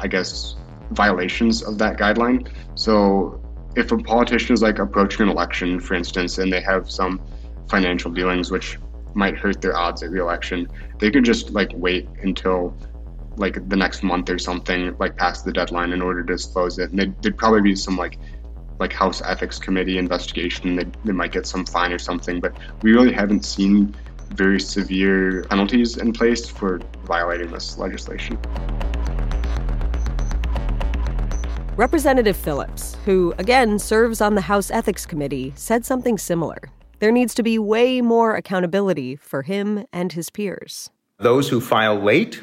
I 0.00 0.08
guess, 0.08 0.56
violations 0.90 1.62
of 1.62 1.78
that 1.78 1.98
guideline. 1.98 2.48
So 2.74 3.40
if 3.76 3.92
a 3.92 3.96
politician 3.96 4.52
is 4.52 4.60
like 4.60 4.78
approaching 4.78 5.22
an 5.22 5.28
election, 5.28 5.80
for 5.80 5.94
instance, 5.94 6.38
and 6.38 6.52
they 6.52 6.60
have 6.60 6.90
some 6.90 7.20
financial 7.70 8.10
dealings 8.10 8.50
which 8.50 8.78
might 9.14 9.36
hurt 9.36 9.62
their 9.62 9.76
odds 9.76 10.02
at 10.02 10.10
reelection, 10.10 10.68
they 10.98 11.10
could 11.10 11.24
just 11.24 11.50
like 11.50 11.70
wait 11.74 12.08
until 12.22 12.76
like 13.36 13.68
the 13.68 13.76
next 13.76 14.02
month 14.02 14.30
or 14.30 14.38
something, 14.38 14.96
like 14.98 15.16
past 15.16 15.44
the 15.44 15.52
deadline 15.52 15.92
in 15.92 16.02
order 16.02 16.22
to 16.22 16.32
disclose 16.32 16.78
it. 16.78 16.90
And 16.90 16.98
there'd, 16.98 17.22
there'd 17.22 17.36
probably 17.36 17.62
be 17.62 17.74
some 17.74 17.96
like 17.96 18.18
like 18.80 18.92
House 18.92 19.22
Ethics 19.22 19.58
Committee 19.58 19.98
investigation. 19.98 20.76
They, 20.76 20.86
they 21.04 21.12
might 21.12 21.32
get 21.32 21.46
some 21.46 21.64
fine 21.64 21.92
or 21.92 21.98
something, 21.98 22.40
but 22.40 22.56
we 22.82 22.92
really 22.92 23.12
haven't 23.12 23.44
seen 23.44 23.94
very 24.30 24.58
severe 24.58 25.44
penalties 25.44 25.96
in 25.96 26.12
place 26.12 26.48
for 26.48 26.80
violating 27.04 27.52
this 27.52 27.78
legislation. 27.78 28.38
Representative 31.76 32.36
Phillips, 32.36 32.96
who 33.04 33.34
again 33.38 33.78
serves 33.78 34.20
on 34.20 34.34
the 34.34 34.40
House 34.40 34.70
Ethics 34.70 35.06
Committee, 35.06 35.52
said 35.56 35.84
something 35.84 36.18
similar. 36.18 36.58
There 37.00 37.10
needs 37.10 37.34
to 37.34 37.42
be 37.42 37.58
way 37.58 38.00
more 38.00 38.36
accountability 38.36 39.16
for 39.16 39.42
him 39.42 39.84
and 39.92 40.12
his 40.12 40.30
peers. 40.30 40.90
Those 41.18 41.48
who 41.48 41.60
file 41.60 41.98
late 41.98 42.42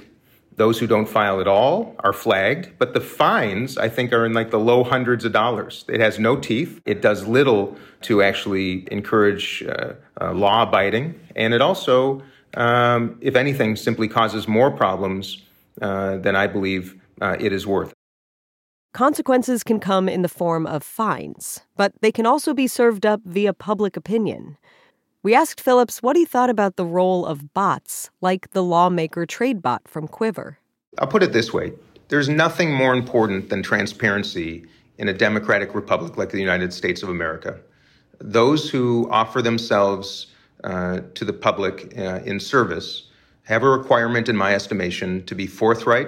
those 0.62 0.78
who 0.78 0.86
don't 0.86 1.10
file 1.10 1.42
at 1.42 1.48
all 1.48 1.96
are 2.02 2.14
flagged, 2.14 2.70
but 2.78 2.94
the 2.94 3.02
fines, 3.02 3.80
I 3.80 3.90
think, 3.90 4.14
are 4.14 4.28
in 4.28 4.34
like 4.34 4.52
the 4.52 4.60
low 4.60 4.84
hundreds 4.84 5.26
of 5.26 5.32
dollars. 5.32 5.86
It 5.90 6.00
has 6.00 6.20
no 6.20 6.36
teeth. 6.36 6.80
It 6.86 7.02
does 7.02 7.26
little 7.26 7.76
to 8.02 8.22
actually 8.22 8.88
encourage 8.92 9.64
uh, 9.64 9.94
uh, 10.22 10.34
law 10.34 10.62
abiding. 10.62 11.20
And 11.36 11.56
it 11.56 11.62
also, 11.62 12.22
um, 12.54 13.18
if 13.22 13.36
anything, 13.36 13.76
simply 13.76 14.08
causes 14.08 14.48
more 14.48 14.70
problems 14.70 15.42
uh, 15.82 16.18
than 16.18 16.36
I 16.36 16.46
believe 16.46 16.96
uh, 17.20 17.38
it 17.40 17.52
is 17.52 17.66
worth. 17.66 17.92
Consequences 18.94 19.64
can 19.64 19.80
come 19.80 20.08
in 20.08 20.22
the 20.22 20.30
form 20.30 20.68
of 20.68 20.84
fines, 20.84 21.62
but 21.76 21.92
they 22.02 22.12
can 22.12 22.28
also 22.28 22.54
be 22.54 22.68
served 22.68 23.04
up 23.04 23.22
via 23.26 23.52
public 23.52 23.98
opinion. 23.98 24.58
We 25.24 25.36
asked 25.36 25.62
Phillips 25.62 26.02
what 26.02 26.16
he 26.16 26.26
thought 26.26 26.50
about 26.50 26.78
the 26.78 26.86
role 26.86 27.28
of 27.28 27.54
bots, 27.54 28.10
like 28.22 28.52
the 28.52 28.64
lawmaker 28.64 29.28
trade 29.28 29.62
bot 29.62 29.88
from 29.88 30.08
Quiver. 30.08 30.58
I'll 30.98 31.08
put 31.08 31.22
it 31.22 31.32
this 31.32 31.54
way 31.54 31.74
there's 32.08 32.28
nothing 32.28 32.74
more 32.74 32.94
important 32.94 33.50
than 33.50 33.62
transparency 33.62 34.66
in 34.98 35.08
a 35.08 35.14
democratic 35.14 35.76
republic 35.76 36.18
like 36.18 36.32
the 36.32 36.40
United 36.40 36.74
States 36.74 37.04
of 37.04 37.10
America. 37.10 37.60
Those 38.20 38.70
who 38.70 39.08
offer 39.12 39.42
themselves 39.44 40.28
uh, 40.64 41.02
to 41.14 41.24
the 41.24 41.34
public 41.34 41.96
uh, 41.98 42.20
in 42.26 42.40
service 42.40 43.08
have 43.44 43.64
a 43.64 43.70
requirement, 43.70 44.28
in 44.28 44.36
my 44.36 44.56
estimation, 44.56 45.24
to 45.26 45.36
be 45.36 45.46
forthright 45.46 46.08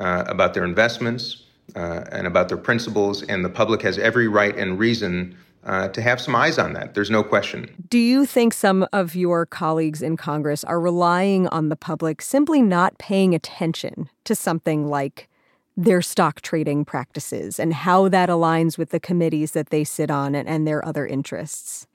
uh, 0.00 0.24
about 0.26 0.52
their 0.52 0.64
investments 0.64 1.44
uh, 1.76 2.04
and 2.10 2.26
about 2.26 2.48
their 2.48 2.58
principles, 2.58 3.22
and 3.22 3.44
the 3.44 3.48
public 3.48 3.82
has 3.82 3.98
every 3.98 4.26
right 4.26 4.56
and 4.56 4.78
reason 4.78 5.36
uh, 5.64 5.88
to 5.88 6.02
have 6.02 6.20
some 6.20 6.34
eyes 6.34 6.58
on 6.58 6.72
that. 6.72 6.94
There's 6.94 7.10
no 7.10 7.22
question. 7.22 7.86
Do 7.88 7.98
you 7.98 8.26
think 8.26 8.54
some 8.54 8.86
of 8.92 9.14
your 9.14 9.46
colleagues 9.46 10.02
in 10.02 10.16
Congress 10.16 10.64
are 10.64 10.80
relying 10.80 11.46
on 11.48 11.68
the 11.68 11.76
public 11.76 12.22
simply 12.22 12.62
not 12.62 12.98
paying 12.98 13.34
attention 13.34 14.08
to 14.24 14.34
something 14.34 14.88
like 14.88 15.28
their 15.76 16.02
stock 16.02 16.40
trading 16.40 16.84
practices 16.84 17.60
and 17.60 17.72
how 17.72 18.08
that 18.08 18.28
aligns 18.28 18.76
with 18.76 18.90
the 18.90 18.98
committees 18.98 19.52
that 19.52 19.70
they 19.70 19.84
sit 19.84 20.10
on 20.10 20.34
and, 20.34 20.48
and 20.48 20.66
their 20.66 20.84
other 20.84 21.06
interests? 21.06 21.86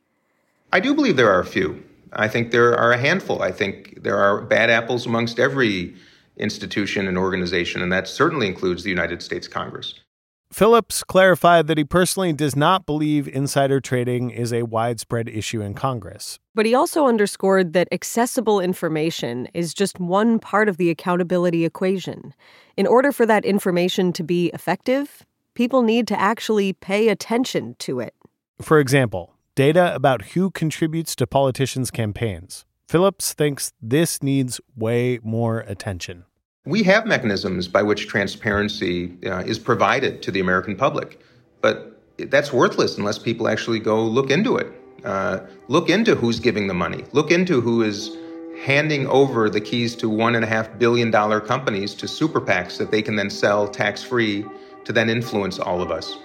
I 0.72 0.80
do 0.80 0.96
believe 0.96 1.18
there 1.18 1.32
are 1.32 1.42
a 1.42 1.46
few. 1.46 1.84
I 2.14 2.28
think 2.28 2.52
there 2.52 2.78
are 2.78 2.92
a 2.92 2.98
handful. 2.98 3.42
I 3.42 3.52
think 3.52 4.04
there 4.04 4.18
are 4.18 4.42
bad 4.42 4.70
apples 4.70 5.06
amongst 5.06 5.40
every 5.40 5.96
institution 6.38 7.08
and 7.08 7.18
organization, 7.18 7.82
and 7.82 7.92
that 7.92 8.08
certainly 8.08 8.48
includes 8.48 8.84
the 8.84 8.90
United 8.90 9.22
States 9.22 9.48
Congress. 9.48 10.00
Phillips 10.54 11.04
clarified 11.04 11.66
that 11.66 11.80
he 11.80 11.84
personally 11.84 12.32
does 12.32 12.56
not 12.56 12.86
believe 12.86 13.28
insider 13.28 13.82
trading 13.82 14.30
is 14.30 14.54
a 14.54 14.62
widespread 14.62 15.28
issue 15.28 15.62
in 15.62 15.74
Congress. 15.74 16.38
But 16.54 16.68
he 16.68 16.76
also 16.76 17.08
underscored 17.08 17.74
that 17.74 17.88
accessible 17.92 18.60
information 18.60 19.48
is 19.56 19.74
just 19.74 20.00
one 20.00 20.38
part 20.38 20.70
of 20.70 20.78
the 20.78 20.92
accountability 20.92 21.66
equation. 21.66 22.36
In 22.78 22.86
order 22.86 23.12
for 23.12 23.26
that 23.26 23.46
information 23.46 24.14
to 24.14 24.24
be 24.24 24.52
effective, 24.54 25.26
people 25.56 25.82
need 25.82 26.08
to 26.10 26.20
actually 26.22 26.74
pay 26.74 27.10
attention 27.10 27.76
to 27.80 28.00
it. 28.00 28.14
For 28.62 28.80
example, 28.80 29.34
data 29.56 29.96
about 29.96 30.22
who 30.22 30.52
contributes 30.52 31.16
to 31.16 31.26
politicians' 31.26 31.90
campaigns. 31.90 32.64
Phillips 32.88 33.34
thinks 33.34 33.74
this 33.82 34.22
needs 34.22 34.62
way 34.76 35.20
more 35.24 35.62
attention. 35.62 36.26
We 36.66 36.84
have 36.84 37.06
mechanisms 37.06 37.68
by 37.68 37.84
which 37.84 38.08
transparency 38.08 39.18
uh, 39.26 39.40
is 39.40 39.60
provided 39.60 40.22
to 40.22 40.32
the 40.32 40.40
American 40.40 40.78
public, 40.78 41.20
but 41.60 42.00
that's 42.18 42.54
worthless 42.54 42.98
unless 42.98 43.20
people 43.20 43.50
actually 43.50 43.80
go 43.80 44.02
look 44.02 44.32
into 44.32 44.56
it. 44.56 44.72
Uh, 45.04 45.42
look 45.68 45.90
into 45.90 46.16
who's 46.16 46.40
giving 46.40 46.68
the 46.68 46.74
money. 46.74 47.04
Look 47.12 47.32
into 47.32 47.60
who 47.60 47.82
is 47.82 48.16
handing 48.64 49.08
over 49.08 49.50
the 49.50 49.60
keys 49.60 49.94
to 49.98 50.08
one 50.08 50.36
and 50.36 50.46
a 50.46 50.48
half 50.48 50.80
billion 50.80 51.12
dollar 51.12 51.42
companies 51.42 51.94
to 51.96 52.08
super 52.08 52.40
PACs 52.40 52.78
that 52.78 52.92
they 52.92 53.02
can 53.02 53.18
then 53.18 53.30
sell 53.30 53.68
tax 53.68 54.02
free 54.02 54.46
to 54.86 54.94
then 54.94 55.10
influence 55.10 55.60
all 55.60 55.82
of 55.82 55.92
us. 55.92 56.16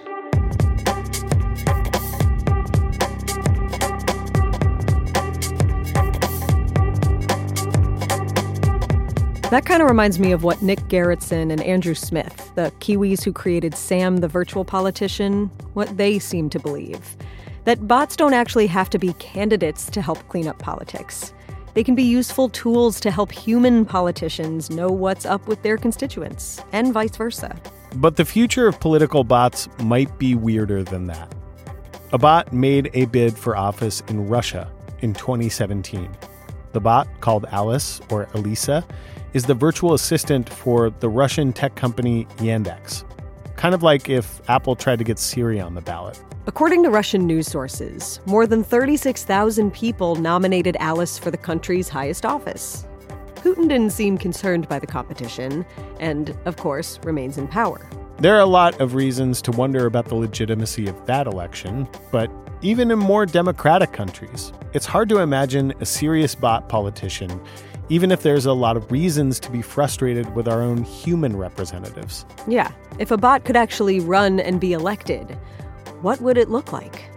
That 9.49 9.65
kind 9.65 9.81
of 9.81 9.89
reminds 9.89 10.19
me 10.19 10.31
of 10.31 10.43
what 10.43 10.61
Nick 10.61 10.77
Gerritsen 10.89 11.51
and 11.51 11.59
Andrew 11.61 11.95
Smith, 11.95 12.51
the 12.53 12.71
Kiwis 12.81 13.23
who 13.23 13.33
created 13.33 13.73
Sam 13.73 14.17
the 14.17 14.27
virtual 14.27 14.63
politician, 14.63 15.49
what 15.73 15.97
they 15.97 16.19
seem 16.19 16.51
to 16.51 16.59
believe. 16.59 17.17
That 17.63 17.87
bots 17.87 18.15
don't 18.15 18.35
actually 18.35 18.67
have 18.67 18.91
to 18.91 18.99
be 18.99 19.13
candidates 19.13 19.89
to 19.89 20.03
help 20.03 20.19
clean 20.27 20.47
up 20.47 20.59
politics. 20.59 21.33
They 21.73 21.83
can 21.83 21.95
be 21.95 22.03
useful 22.03 22.49
tools 22.49 22.99
to 22.99 23.09
help 23.09 23.31
human 23.31 23.85
politicians 23.85 24.69
know 24.69 24.89
what's 24.89 25.25
up 25.25 25.47
with 25.47 25.63
their 25.63 25.77
constituents, 25.77 26.61
and 26.71 26.93
vice 26.93 27.15
versa. 27.15 27.59
But 27.95 28.17
the 28.17 28.25
future 28.25 28.67
of 28.67 28.79
political 28.79 29.23
bots 29.23 29.67
might 29.79 30.15
be 30.19 30.35
weirder 30.35 30.83
than 30.83 31.07
that. 31.07 31.33
A 32.13 32.19
bot 32.19 32.53
made 32.53 32.91
a 32.93 33.05
bid 33.05 33.35
for 33.35 33.57
office 33.57 34.03
in 34.09 34.27
Russia 34.27 34.71
in 34.99 35.15
2017. 35.15 36.07
The 36.71 36.79
bot, 36.79 37.07
called 37.19 37.47
Alice 37.49 37.99
or 38.11 38.27
Alisa, 38.27 38.85
is 39.33 39.45
the 39.45 39.53
virtual 39.53 39.93
assistant 39.93 40.49
for 40.49 40.89
the 40.89 41.09
Russian 41.09 41.53
tech 41.53 41.75
company 41.75 42.25
Yandex. 42.37 43.03
Kind 43.55 43.75
of 43.75 43.83
like 43.83 44.09
if 44.09 44.41
Apple 44.49 44.75
tried 44.75 44.99
to 44.99 45.03
get 45.03 45.19
Siri 45.19 45.59
on 45.59 45.75
the 45.75 45.81
ballot. 45.81 46.21
According 46.47 46.83
to 46.83 46.89
Russian 46.89 47.27
news 47.27 47.47
sources, 47.47 48.19
more 48.25 48.47
than 48.47 48.63
36,000 48.63 49.71
people 49.71 50.15
nominated 50.15 50.75
Alice 50.79 51.19
for 51.19 51.29
the 51.29 51.37
country's 51.37 51.89
highest 51.89 52.25
office. 52.25 52.85
Putin 53.35 53.69
didn't 53.69 53.91
seem 53.91 54.17
concerned 54.17 54.67
by 54.67 54.79
the 54.79 54.87
competition, 54.87 55.65
and, 55.99 56.35
of 56.45 56.57
course, 56.57 56.99
remains 57.03 57.37
in 57.37 57.47
power. 57.47 57.87
There 58.17 58.35
are 58.35 58.41
a 58.41 58.45
lot 58.45 58.81
of 58.81 58.95
reasons 58.95 59.41
to 59.43 59.51
wonder 59.51 59.85
about 59.85 60.05
the 60.05 60.15
legitimacy 60.15 60.87
of 60.87 61.05
that 61.05 61.27
election, 61.27 61.87
but 62.11 62.29
even 62.61 62.91
in 62.91 62.99
more 62.99 63.25
democratic 63.25 63.93
countries, 63.93 64.51
it's 64.73 64.85
hard 64.85 65.07
to 65.09 65.19
imagine 65.19 65.73
a 65.79 65.85
serious 65.85 66.35
bot 66.35 66.67
politician 66.67 67.39
even 67.89 68.11
if 68.11 68.21
there's 68.21 68.45
a 68.45 68.53
lot 68.53 68.77
of 68.77 68.91
reasons 68.91 69.39
to 69.41 69.51
be 69.51 69.61
frustrated 69.61 70.33
with 70.35 70.47
our 70.47 70.61
own 70.61 70.83
human 70.83 71.35
representatives. 71.35 72.25
Yeah, 72.47 72.71
if 72.99 73.11
a 73.11 73.17
bot 73.17 73.45
could 73.45 73.55
actually 73.55 73.99
run 73.99 74.39
and 74.39 74.61
be 74.61 74.73
elected, 74.73 75.37
what 76.01 76.21
would 76.21 76.37
it 76.37 76.49
look 76.49 76.71
like? 76.71 77.09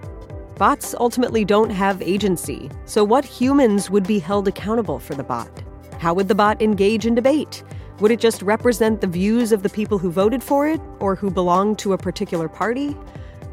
Bots 0.57 0.95
ultimately 0.99 1.45
don't 1.45 1.71
have 1.71 2.01
agency, 2.03 2.71
so 2.85 3.05
what 3.05 3.25
humans 3.25 3.91
would 3.91 4.07
be 4.07 4.19
held 4.19 4.49
accountable 4.49 4.99
for 4.99 5.15
the 5.15 5.25
bot? 5.25 5.63
How 5.99 6.15
would 6.15 6.29
the 6.29 6.35
bot 6.35 6.61
engage 6.63 7.07
in 7.07 7.15
debate? 7.15 7.63
Would 8.01 8.11
it 8.11 8.21
just 8.21 8.43
represent 8.43 9.01
the 9.01 9.07
views 9.07 9.53
of 9.53 9.63
the 9.63 9.69
people 9.69 9.99
who 9.99 10.11
voted 10.11 10.43
for 10.43 10.67
it 10.67 10.81
or 11.01 11.15
who 11.15 11.31
belonged 11.31 11.79
to 11.81 11.93
a 11.93 11.99
particular 11.99 12.49
party? 12.49 12.91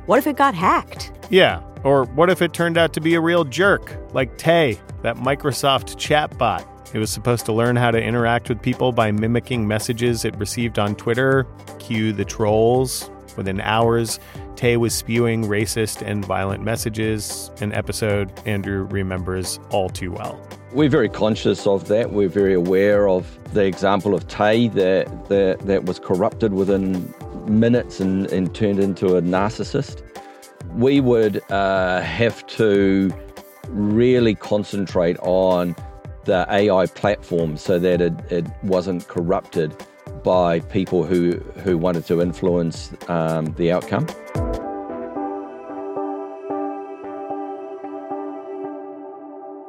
What 0.06 0.18
if 0.18 0.26
it 0.26 0.38
got 0.38 0.56
hacked? 0.56 1.12
Yeah, 1.30 1.62
or 1.84 2.06
what 2.06 2.30
if 2.30 2.42
it 2.42 2.54
turned 2.54 2.78
out 2.78 2.94
to 2.94 3.02
be 3.02 3.16
a 3.16 3.22
real 3.22 3.44
jerk, 3.44 3.96
like 4.14 4.38
Tay, 4.38 4.80
that 5.04 5.18
Microsoft 5.18 5.96
chatbot? 5.98 6.66
It 6.92 6.98
was 6.98 7.12
supposed 7.12 7.46
to 7.46 7.54
learn 7.54 7.76
how 7.76 7.92
to 7.92 8.02
interact 8.02 8.50
with 8.50 8.62
people 8.62 8.92
by 8.92 9.12
mimicking 9.12 9.68
messages 9.68 10.26
it 10.26 10.36
received 10.38 10.80
on 10.80 10.96
Twitter. 10.96 11.46
Cue 11.78 12.12
the 12.14 12.26
trolls. 12.26 13.12
Within 13.38 13.62
hours, 13.62 14.20
Tay 14.56 14.76
was 14.76 14.94
spewing 14.94 15.46
racist 15.46 16.02
and 16.02 16.26
violent 16.26 16.64
messages, 16.64 17.52
an 17.62 17.74
episode 17.74 18.32
Andrew 18.46 18.84
remembers 18.86 19.60
all 19.70 19.90
too 19.90 20.12
well. 20.12 20.42
We're 20.74 20.90
very 20.90 21.10
conscious 21.10 21.68
of 21.68 21.88
that. 21.90 22.12
We're 22.12 22.28
very 22.28 22.56
aware 22.56 23.08
of 23.08 23.38
the 23.54 23.66
example 23.66 24.16
of 24.16 24.28
Tay 24.28 24.68
that, 24.70 25.30
that, 25.30 25.60
that 25.60 25.86
was 25.86 26.00
corrupted 26.00 26.54
within 26.54 27.14
minutes 27.48 28.00
and, 28.00 28.26
and 28.32 28.54
turned 28.54 28.80
into 28.80 29.16
a 29.16 29.22
narcissist. 29.22 30.02
We 30.74 31.02
would 31.02 31.42
uh, 31.52 32.02
have 32.02 32.46
to 32.48 33.14
really 33.68 34.34
concentrate 34.34 35.18
on 35.20 35.76
the 36.30 36.46
AI 36.48 36.86
platform 36.86 37.58
so 37.58 37.80
that 37.80 38.02
it, 38.02 38.14
it 38.32 38.46
wasn't 38.62 39.08
corrupted 39.08 39.76
by 40.24 40.60
people 40.60 41.04
who, 41.04 41.32
who 41.64 41.76
wanted 41.76 42.06
to 42.06 42.22
influence 42.22 42.92
um, 43.08 43.46
the 43.58 43.72
outcome. 43.72 44.06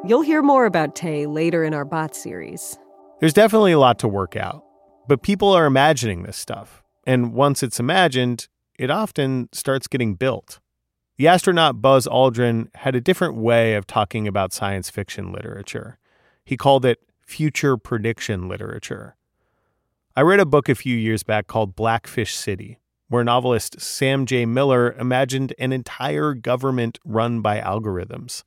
You'll 0.06 0.20
hear 0.20 0.42
more 0.42 0.66
about 0.66 0.94
Tay 0.94 1.24
later 1.24 1.64
in 1.64 1.72
our 1.72 1.86
bot 1.86 2.14
series. 2.14 2.78
There's 3.20 3.32
definitely 3.32 3.72
a 3.72 3.78
lot 3.78 3.98
to 4.00 4.08
work 4.08 4.36
out, 4.36 4.62
but 5.08 5.22
people 5.22 5.48
are 5.52 5.64
imagining 5.64 6.24
this 6.24 6.36
stuff. 6.36 6.82
And 7.06 7.32
once 7.32 7.62
it's 7.62 7.80
imagined, 7.80 8.48
it 8.78 8.90
often 8.90 9.48
starts 9.52 9.86
getting 9.86 10.14
built. 10.14 10.60
The 11.16 11.26
astronaut 11.26 11.80
Buzz 11.80 12.06
Aldrin 12.06 12.68
had 12.74 12.94
a 12.94 13.00
different 13.00 13.36
way 13.36 13.76
of 13.76 13.86
talking 13.86 14.28
about 14.28 14.52
science 14.52 14.90
fiction 14.90 15.32
literature. 15.32 15.96
He 16.44 16.56
called 16.56 16.84
it 16.84 16.98
future 17.20 17.76
prediction 17.76 18.48
literature. 18.48 19.16
I 20.16 20.22
read 20.22 20.40
a 20.40 20.46
book 20.46 20.68
a 20.68 20.74
few 20.74 20.96
years 20.96 21.22
back 21.22 21.46
called 21.46 21.76
Blackfish 21.76 22.34
City, 22.34 22.78
where 23.08 23.24
novelist 23.24 23.80
Sam 23.80 24.26
J. 24.26 24.46
Miller 24.46 24.92
imagined 24.98 25.54
an 25.58 25.72
entire 25.72 26.34
government 26.34 26.98
run 27.04 27.40
by 27.40 27.60
algorithms. 27.60 28.42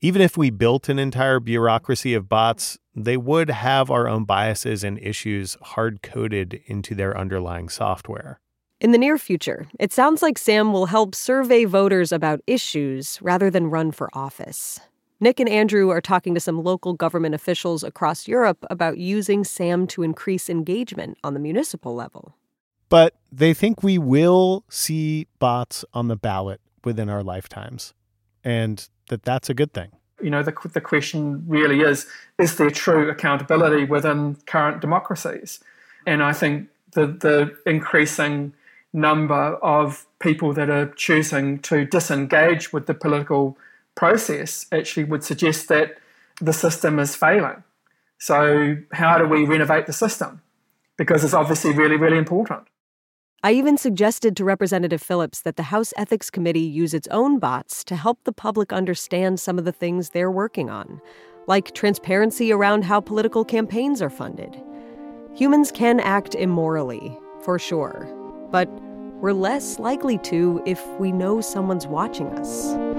Even 0.00 0.20
if 0.20 0.36
we 0.36 0.50
built 0.50 0.88
an 0.88 0.98
entire 0.98 1.40
bureaucracy 1.40 2.14
of 2.14 2.28
bots, 2.28 2.78
they 2.94 3.16
would 3.16 3.50
have 3.50 3.90
our 3.90 4.08
own 4.08 4.24
biases 4.24 4.84
and 4.84 4.98
issues 4.98 5.56
hard 5.62 6.02
coded 6.02 6.60
into 6.66 6.94
their 6.94 7.16
underlying 7.16 7.68
software. 7.68 8.38
In 8.80 8.92
the 8.92 8.98
near 8.98 9.16
future, 9.16 9.66
it 9.78 9.92
sounds 9.92 10.20
like 10.20 10.36
Sam 10.36 10.72
will 10.72 10.86
help 10.86 11.14
survey 11.14 11.64
voters 11.64 12.12
about 12.12 12.40
issues 12.46 13.18
rather 13.22 13.50
than 13.50 13.70
run 13.70 13.92
for 13.92 14.10
office. 14.12 14.78
Nick 15.20 15.38
and 15.38 15.48
Andrew 15.48 15.90
are 15.90 16.00
talking 16.00 16.34
to 16.34 16.40
some 16.40 16.62
local 16.62 16.92
government 16.92 17.34
officials 17.34 17.84
across 17.84 18.26
Europe 18.26 18.64
about 18.68 18.98
using 18.98 19.44
SAM 19.44 19.86
to 19.88 20.02
increase 20.02 20.50
engagement 20.50 21.18
on 21.22 21.34
the 21.34 21.40
municipal 21.40 21.94
level. 21.94 22.34
But 22.88 23.14
they 23.30 23.54
think 23.54 23.82
we 23.82 23.98
will 23.98 24.64
see 24.68 25.26
bots 25.38 25.84
on 25.94 26.08
the 26.08 26.16
ballot 26.16 26.60
within 26.84 27.08
our 27.08 27.22
lifetimes, 27.22 27.94
and 28.42 28.88
that 29.08 29.22
that's 29.22 29.48
a 29.48 29.54
good 29.54 29.72
thing. 29.72 29.92
You 30.22 30.30
know, 30.30 30.42
the, 30.42 30.54
the 30.72 30.80
question 30.80 31.44
really 31.46 31.80
is 31.80 32.06
is 32.38 32.56
there 32.56 32.70
true 32.70 33.08
accountability 33.10 33.84
within 33.84 34.36
current 34.46 34.80
democracies? 34.80 35.60
And 36.06 36.22
I 36.22 36.32
think 36.32 36.68
the, 36.92 37.06
the 37.06 37.56
increasing 37.66 38.52
number 38.92 39.56
of 39.56 40.06
people 40.20 40.52
that 40.52 40.70
are 40.70 40.86
choosing 40.94 41.58
to 41.60 41.84
disengage 41.84 42.72
with 42.72 42.86
the 42.86 42.94
political 42.94 43.58
process 43.94 44.66
actually 44.72 45.04
would 45.04 45.24
suggest 45.24 45.68
that 45.68 45.98
the 46.40 46.52
system 46.52 46.98
is 46.98 47.14
failing. 47.14 47.62
So, 48.18 48.76
how 48.92 49.18
do 49.18 49.26
we 49.26 49.44
renovate 49.44 49.86
the 49.86 49.92
system? 49.92 50.40
Because 50.96 51.24
it's 51.24 51.34
obviously 51.34 51.72
really, 51.72 51.96
really 51.96 52.18
important. 52.18 52.68
I 53.42 53.52
even 53.52 53.76
suggested 53.76 54.36
to 54.36 54.44
Representative 54.44 55.02
Phillips 55.02 55.42
that 55.42 55.56
the 55.56 55.64
House 55.64 55.92
Ethics 55.98 56.30
Committee 56.30 56.60
use 56.60 56.94
its 56.94 57.08
own 57.08 57.38
bots 57.38 57.84
to 57.84 57.96
help 57.96 58.24
the 58.24 58.32
public 58.32 58.72
understand 58.72 59.38
some 59.38 59.58
of 59.58 59.66
the 59.66 59.72
things 59.72 60.10
they're 60.10 60.30
working 60.30 60.70
on, 60.70 61.00
like 61.46 61.74
transparency 61.74 62.50
around 62.50 62.84
how 62.84 63.00
political 63.00 63.44
campaigns 63.44 64.00
are 64.00 64.08
funded. 64.08 64.56
Humans 65.34 65.72
can 65.72 66.00
act 66.00 66.34
immorally, 66.34 67.18
for 67.42 67.58
sure, 67.58 68.08
but 68.50 68.66
we're 69.20 69.32
less 69.34 69.78
likely 69.78 70.16
to 70.18 70.62
if 70.64 70.82
we 70.98 71.12
know 71.12 71.42
someone's 71.42 71.86
watching 71.86 72.28
us. 72.28 72.93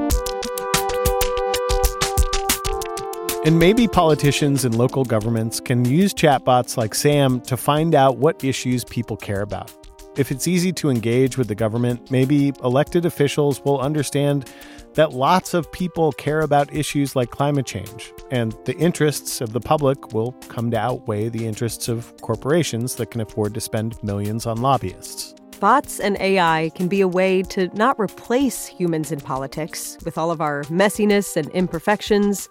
And 3.46 3.60
maybe 3.60 3.88
politicians 3.88 4.66
and 4.66 4.74
local 4.74 5.06
governments 5.06 5.60
can 5.60 5.86
use 5.86 6.16
chatbots 6.16 6.78
like 6.78 6.96
Sam 6.96 7.42
to 7.42 7.56
find 7.56 7.94
out 7.94 8.18
what 8.18 8.44
issues 8.44 8.84
people 8.84 9.16
care 9.16 9.44
about. 9.44 9.72
If 10.18 10.32
it's 10.32 10.48
easy 10.48 10.74
to 10.74 10.90
engage 10.90 11.38
with 11.38 11.48
the 11.48 11.54
government, 11.54 12.10
maybe 12.10 12.54
elected 12.64 13.06
officials 13.06 13.64
will 13.64 13.80
understand 13.80 14.50
that 14.96 15.14
lots 15.14 15.54
of 15.54 15.72
people 15.72 16.12
care 16.14 16.40
about 16.40 16.74
issues 16.74 17.16
like 17.16 17.30
climate 17.30 17.68
change, 17.68 18.12
and 18.32 18.58
the 18.66 18.76
interests 18.78 19.42
of 19.42 19.54
the 19.54 19.60
public 19.60 20.12
will 20.12 20.32
come 20.48 20.72
to 20.72 20.80
outweigh 20.80 21.30
the 21.30 21.46
interests 21.46 21.88
of 21.88 22.20
corporations 22.22 22.96
that 22.96 23.12
can 23.12 23.22
afford 23.22 23.54
to 23.54 23.62
spend 23.62 24.04
millions 24.04 24.48
on 24.48 24.60
lobbyists. 24.60 25.36
Bots 25.60 26.00
and 26.00 26.18
AI 26.20 26.72
can 26.74 26.88
be 26.88 27.02
a 27.02 27.08
way 27.08 27.44
to 27.44 27.68
not 27.78 28.00
replace 28.00 28.66
humans 28.66 29.12
in 29.12 29.20
politics 29.20 30.00
with 30.04 30.18
all 30.18 30.32
of 30.32 30.42
our 30.42 30.64
messiness 30.64 31.38
and 31.38 31.48
imperfections 31.50 32.50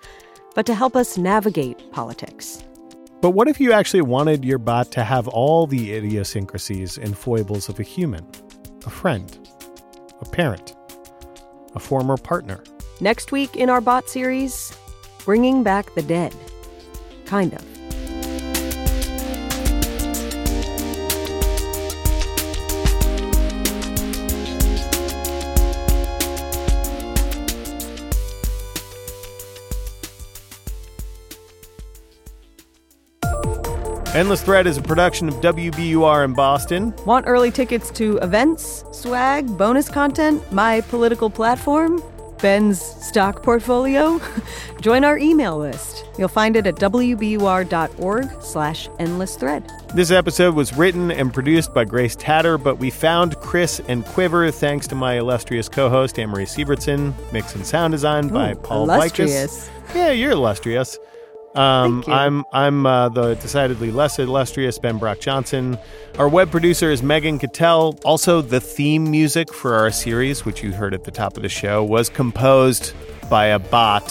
but 0.55 0.67
to 0.67 0.75
help 0.75 0.97
us 0.97 1.19
navigate 1.19 1.91
politics. 1.93 2.65
But 3.21 3.31
what 3.31 3.49
if 3.49 3.61
you 3.61 3.73
actually 3.73 4.03
wanted 4.03 4.45
your 4.45 4.59
bot 4.59 4.93
to 4.93 5.03
have 5.03 5.29
all 5.29 5.67
the 5.67 5.95
idiosyncrasies 5.95 6.99
and 6.99 7.17
foibles 7.17 7.69
of 7.69 7.81
a 7.81 7.83
human? 7.83 8.27
A 8.87 8.91
friend, 8.91 9.49
a 10.21 10.25
parent, 10.27 10.75
a 11.75 11.81
former 11.81 12.17
partner. 12.17 12.63
Next 13.01 13.33
week 13.33 13.57
in 13.57 13.71
our 13.71 13.81
bot 13.81 14.09
series, 14.09 14.77
Bringing 15.25 15.63
Back 15.63 15.95
the 15.95 16.03
Dead. 16.03 16.35
Kind 17.25 17.55
of. 17.55 17.64
Endless 34.25 34.43
Thread 34.43 34.67
is 34.67 34.79
a 34.79 34.83
production 34.83 35.29
of 35.29 35.35
WBUR 35.35 36.25
in 36.25 36.33
Boston. 36.33 36.95
Want 37.05 37.27
early 37.29 37.51
tickets 37.51 37.91
to 37.91 38.17
events, 38.23 38.83
swag, 38.91 39.47
bonus 39.59 39.91
content, 39.91 40.51
my 40.51 40.81
political 40.81 41.29
platform, 41.29 42.03
Ben's 42.41 42.81
stock 42.81 43.43
portfolio? 43.43 44.19
Join 44.81 45.05
our 45.05 45.19
email 45.19 45.59
list. 45.59 46.07
You'll 46.17 46.29
find 46.29 46.57
it 46.57 46.67
at 46.67 46.77
wbur.org 46.77 48.43
slash 48.43 48.89
endless 48.99 49.37
thread. 49.37 49.71
This 49.95 50.11
episode 50.11 50.55
was 50.55 50.75
written 50.75 51.11
and 51.11 51.31
produced 51.31 51.75
by 51.75 51.85
Grace 51.85 52.17
Tatter, 52.17 52.57
but 52.57 52.79
we 52.79 52.89
found 52.89 53.37
Chris 53.41 53.83
and 53.89 54.07
Quiver 54.07 54.51
thanks 54.51 54.87
to 54.87 54.95
my 54.95 55.19
illustrious 55.19 55.69
co-host 55.69 56.19
Amory 56.19 56.47
Sievertson. 56.47 57.13
Mix 57.31 57.55
and 57.55 57.67
sound 57.67 57.93
design 57.93 58.29
by 58.29 58.55
Paul 58.55 58.85
illustrious. 58.85 59.69
Yeah, 59.95 60.13
you're 60.13 60.33
illustrious. 60.33 60.99
Um, 61.55 62.03
I'm 62.09 62.45
I'm 62.53 62.87
uh, 62.87 63.09
the 63.11 63.35
decidedly 63.35 63.93
less 63.93 64.19
illustrious 64.19 64.79
Ben 64.79 64.99
Brock 64.99 65.21
Johnson. 65.21 65.79
Our 66.19 66.29
web 66.29 66.51
producer 66.51 66.91
is 66.91 67.03
Megan 67.03 67.39
Cattell. 67.39 67.99
Also, 68.05 68.43
the 68.43 68.61
theme 68.61 69.11
music 69.11 69.53
for 69.53 69.75
our 69.75 69.91
series, 69.91 70.45
which 70.45 70.63
you 70.63 70.73
heard 70.73 70.95
at 70.95 71.05
the 71.05 71.11
top 71.13 71.37
of 71.37 71.43
the 71.43 71.49
show, 71.49 71.85
was 71.85 72.09
composed 72.09 72.93
by 73.31 73.47
a 73.47 73.59
bot. 73.59 74.11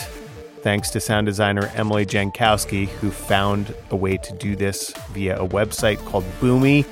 Thanks 0.62 0.90
to 0.92 1.02
sound 1.02 1.26
designer 1.26 1.70
Emily 1.76 2.06
Jankowski, 2.06 2.88
who 2.88 3.12
found 3.12 3.76
a 3.90 3.98
way 3.98 4.16
to 4.16 4.34
do 4.34 4.56
this 4.56 4.94
via 5.12 5.38
a 5.38 5.46
website 5.46 5.98
called 6.06 6.24
Boomy. 6.40 6.86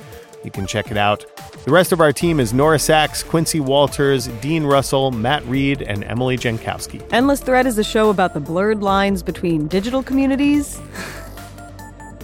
You 0.44 0.50
can 0.50 0.66
check 0.66 0.90
it 0.90 0.96
out. 0.96 1.24
The 1.64 1.70
rest 1.70 1.92
of 1.92 2.00
our 2.00 2.12
team 2.12 2.40
is 2.40 2.52
Nora 2.52 2.78
Saks, 2.78 3.24
Quincy 3.24 3.60
Walters, 3.60 4.26
Dean 4.40 4.64
Russell, 4.64 5.10
Matt 5.12 5.44
Reed, 5.46 5.82
and 5.82 6.02
Emily 6.04 6.36
Jankowski. 6.36 7.00
Endless 7.12 7.40
Thread 7.40 7.66
is 7.66 7.78
a 7.78 7.84
show 7.84 8.10
about 8.10 8.34
the 8.34 8.40
blurred 8.40 8.82
lines 8.82 9.22
between 9.22 9.68
digital 9.68 10.02
communities 10.02 10.80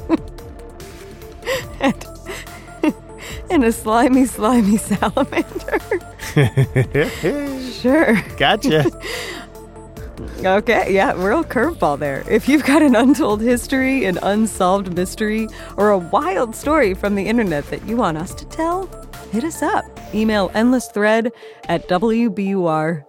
and, 1.80 2.06
and 3.50 3.64
a 3.64 3.70
slimy, 3.72 4.26
slimy 4.26 4.76
salamander. 4.78 5.78
sure. 7.72 8.20
Gotcha. 8.36 8.84
Okay, 10.44 10.92
yeah, 10.92 11.12
real 11.12 11.44
curveball 11.44 11.98
there. 11.98 12.24
If 12.28 12.48
you've 12.48 12.64
got 12.64 12.82
an 12.82 12.94
untold 12.94 13.40
history, 13.40 14.04
an 14.04 14.18
unsolved 14.22 14.94
mystery, 14.94 15.48
or 15.76 15.90
a 15.90 15.98
wild 15.98 16.54
story 16.54 16.94
from 16.94 17.14
the 17.14 17.26
internet 17.26 17.66
that 17.70 17.86
you 17.86 17.96
want 17.96 18.18
us 18.18 18.34
to 18.34 18.44
tell, 18.46 18.88
hit 19.30 19.44
us 19.44 19.62
up. 19.62 19.84
Email 20.14 20.50
endlessthread 20.50 21.30
at 21.68 21.88
wbur.org. 21.88 23.04